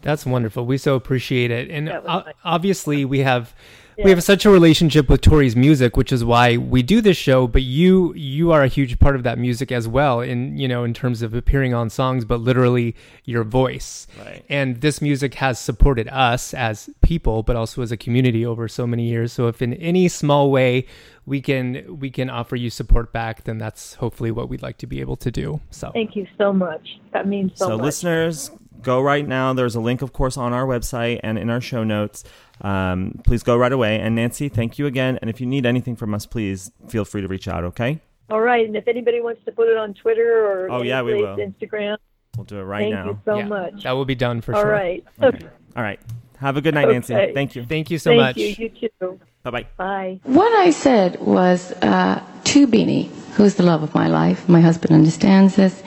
That's 0.03 0.25
wonderful. 0.27 0.65
We 0.67 0.79
so 0.79 0.95
appreciate 0.95 1.51
it. 1.51 1.71
And 1.71 1.89
That 1.89 2.03
was 2.05 2.11
o- 2.23 2.25
nice. 2.27 2.35
obviously 2.45 3.05
we 3.05 3.21
have 3.21 3.55
Yeah. 3.99 4.05
we 4.05 4.11
have 4.11 4.23
such 4.23 4.45
a 4.47 4.51
relationship 4.51 5.09
with 5.09 5.21
Tori's 5.21 5.55
music, 5.55 5.97
which 5.97 6.13
is 6.13 6.25
why 6.25 6.57
we 6.57 6.83
do 6.83 7.01
this 7.01 7.17
show, 7.17 7.47
but 7.47 7.63
you 7.63 8.15
you 8.15 8.51
are 8.53 8.63
a 8.63 8.69
huge 8.69 8.99
part 8.99 9.17
of 9.17 9.23
that 9.25 9.39
music 9.39 9.71
as 9.71 9.87
well 9.87 10.21
in 10.21 10.57
you 10.57 10.67
know 10.67 10.85
in 10.85 10.95
terms 10.95 11.21
of 11.23 11.35
appearing 11.35 11.75
on 11.75 11.91
songs, 11.91 12.25
but 12.25 12.41
literally 12.41 12.95
your 13.25 13.45
voice. 13.45 14.07
Right. 14.19 14.45
And 14.49 14.81
this 14.81 15.03
music 15.03 15.35
has 15.35 15.59
supported 15.59 16.09
us 16.09 16.55
as 16.55 16.89
people, 17.03 17.43
but 17.43 17.55
also 17.57 17.83
as 17.83 17.93
a 17.93 17.97
community 17.97 18.47
over 18.47 18.67
so 18.69 18.87
many 18.87 19.09
years. 19.09 19.33
So 19.33 19.49
if 19.49 19.61
in 19.61 19.75
any 19.75 20.09
small 20.09 20.51
way 20.51 20.87
we 21.27 21.41
can 21.41 21.99
we 22.01 22.11
can 22.11 22.31
offer 22.31 22.57
you 22.57 22.71
support 22.71 23.13
back, 23.13 23.45
then 23.45 23.59
that's 23.59 23.95
hopefully 23.95 24.31
what 24.31 24.49
we'd 24.49 24.63
like 24.63 24.79
to 24.79 24.87
be 24.87 25.01
able 25.01 25.17
to 25.17 25.31
do. 25.31 25.61
So 25.71 25.91
thank 25.93 26.17
you 26.17 26.27
so 26.39 26.53
much. 26.53 26.99
That 27.13 27.29
means 27.29 27.53
so, 27.57 27.67
So, 27.67 27.77
much. 27.77 27.85
listeners, 27.85 28.51
go 28.83 29.01
right 29.01 29.27
now. 29.27 29.53
There's 29.53 29.75
a 29.75 29.81
link, 29.81 30.03
of 30.03 30.13
course, 30.13 30.37
on 30.37 30.53
our 30.53 30.67
website 30.67 31.21
and 31.23 31.39
in 31.39 31.51
our 31.51 31.61
show 31.61 31.85
notes. 31.85 32.25
Um, 32.61 33.21
please 33.25 33.43
go 33.43 33.57
right 33.57 33.73
away. 33.73 33.99
And 34.01 34.15
Nancy, 34.15 34.49
thank 34.49 34.79
you 34.79 34.87
again. 34.87 35.19
And 35.21 35.29
if 35.31 35.41
you 35.41 35.47
need 35.47 35.67
anything 35.67 35.97
from 35.97 36.15
us, 36.15 36.27
please 36.27 36.71
feel 36.89 37.05
free 37.05 37.21
to 37.23 37.29
reach 37.29 37.49
out, 37.49 37.65
okay? 37.65 38.01
All 38.31 38.41
right, 38.41 38.65
and 38.67 38.77
if 38.77 38.89
anybody 38.89 39.21
wants 39.21 39.45
to 39.45 39.53
put 39.53 39.69
it 39.69 39.77
on 39.77 39.93
Twitter 39.95 40.47
or 40.47 40.71
Oh, 40.71 40.83
yeah, 40.83 41.03
we 41.03 41.15
will. 41.15 41.37
Instagram, 41.37 41.97
We'll 42.37 42.45
do 42.45 42.59
it 42.61 42.63
right 42.63 42.81
thank 42.83 42.95
now. 42.95 43.05
Thank 43.05 43.17
you 43.17 43.23
so 43.27 43.37
yeah, 43.39 43.47
much. 43.47 43.83
that 43.83 43.93
will 43.93 44.05
be 44.07 44.15
done 44.15 44.41
for 44.41 44.55
All 44.55 44.63
sure. 44.63 44.71
right. 44.71 45.05
Okay. 45.23 45.47
All 45.77 45.83
right. 45.83 46.01
Have 46.39 46.57
a 46.57 46.61
good 46.63 46.75
night, 46.75 46.89
Nancy. 46.89 47.15
Thank 47.35 47.55
you. 47.55 47.65
Thank 47.65 47.91
you 47.91 47.99
so 47.99 48.11
Thank 48.11 48.21
much. 48.21 48.37
you. 48.39 48.55
You 48.59 48.89
too. 49.01 49.21
Bye 49.43 49.51
bye. 49.51 49.67
Bye. 49.77 50.21
What 50.23 50.51
I 50.59 50.71
said 50.71 51.21
was 51.21 51.73
uh, 51.83 52.23
to 52.45 52.67
Beanie, 52.67 53.09
who's 53.35 53.57
the 53.57 53.65
love 53.65 53.83
of 53.83 53.95
my 53.95 54.07
life, 54.09 54.49
my 54.49 54.61
husband 54.63 54.93
understands 54.95 55.57
this, 55.57 55.83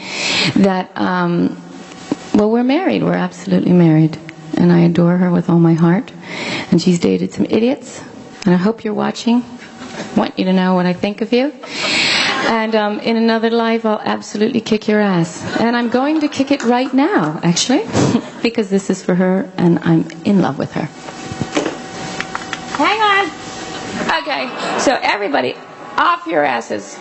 that, 0.56 0.92
um, 0.96 1.60
well, 2.36 2.52
we're 2.52 2.64
married. 2.64 3.02
We're 3.02 3.14
absolutely 3.14 3.72
married. 3.72 4.18
And 4.58 4.72
I 4.72 4.80
adore 4.80 5.18
her 5.18 5.32
with 5.32 5.50
all 5.50 5.60
my 5.60 5.74
heart. 5.74 6.12
And 6.72 6.82
she's 6.82 7.00
dated 7.00 7.32
some 7.32 7.46
idiots. 7.46 8.02
And 8.46 8.54
I 8.54 8.58
hope 8.58 8.84
you're 8.84 8.94
watching. 8.94 9.44
want 10.18 10.38
you 10.38 10.46
to 10.46 10.54
know 10.54 10.76
what 10.76 10.86
I 10.86 10.94
think 10.94 11.22
of 11.22 11.32
you. 11.32 11.54
And 12.48 12.76
um, 12.76 13.00
in 13.00 13.16
another 13.16 13.50
life, 13.50 13.86
I'll 13.86 14.02
absolutely 14.02 14.62
kick 14.62 14.88
your 14.88 15.00
ass. 15.00 15.42
And 15.60 15.76
I'm 15.76 15.90
going 15.90 16.20
to 16.22 16.28
kick 16.28 16.52
it 16.52 16.64
right 16.64 16.94
now, 16.94 17.40
actually, 17.42 17.86
because 18.44 18.70
this 18.70 18.90
is 18.90 19.04
for 19.04 19.16
her 19.16 19.50
and 19.58 19.80
I'm 19.80 20.08
in 20.26 20.42
love 20.42 20.60
with 20.60 20.74
her. 20.74 20.88
Hang 22.76 23.02
on. 23.02 23.46
Okay, 24.22 24.80
so 24.80 25.00
everybody, 25.02 25.56
off 25.98 26.28
your 26.28 26.44
asses. 26.44 27.00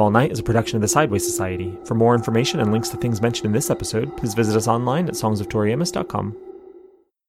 All 0.00 0.10
Night 0.10 0.32
is 0.32 0.38
a 0.38 0.42
production 0.42 0.76
of 0.76 0.82
the 0.82 0.88
Sideways 0.88 1.24
Society. 1.24 1.78
For 1.84 1.94
more 1.94 2.14
information 2.14 2.60
and 2.60 2.72
links 2.72 2.88
to 2.90 2.96
things 2.96 3.22
mentioned 3.22 3.46
in 3.46 3.52
this 3.52 3.70
episode, 3.70 4.16
please 4.16 4.34
visit 4.34 4.56
us 4.56 4.68
online 4.68 5.08
at 5.08 5.14
songsoftoriamos.com. 5.14 6.51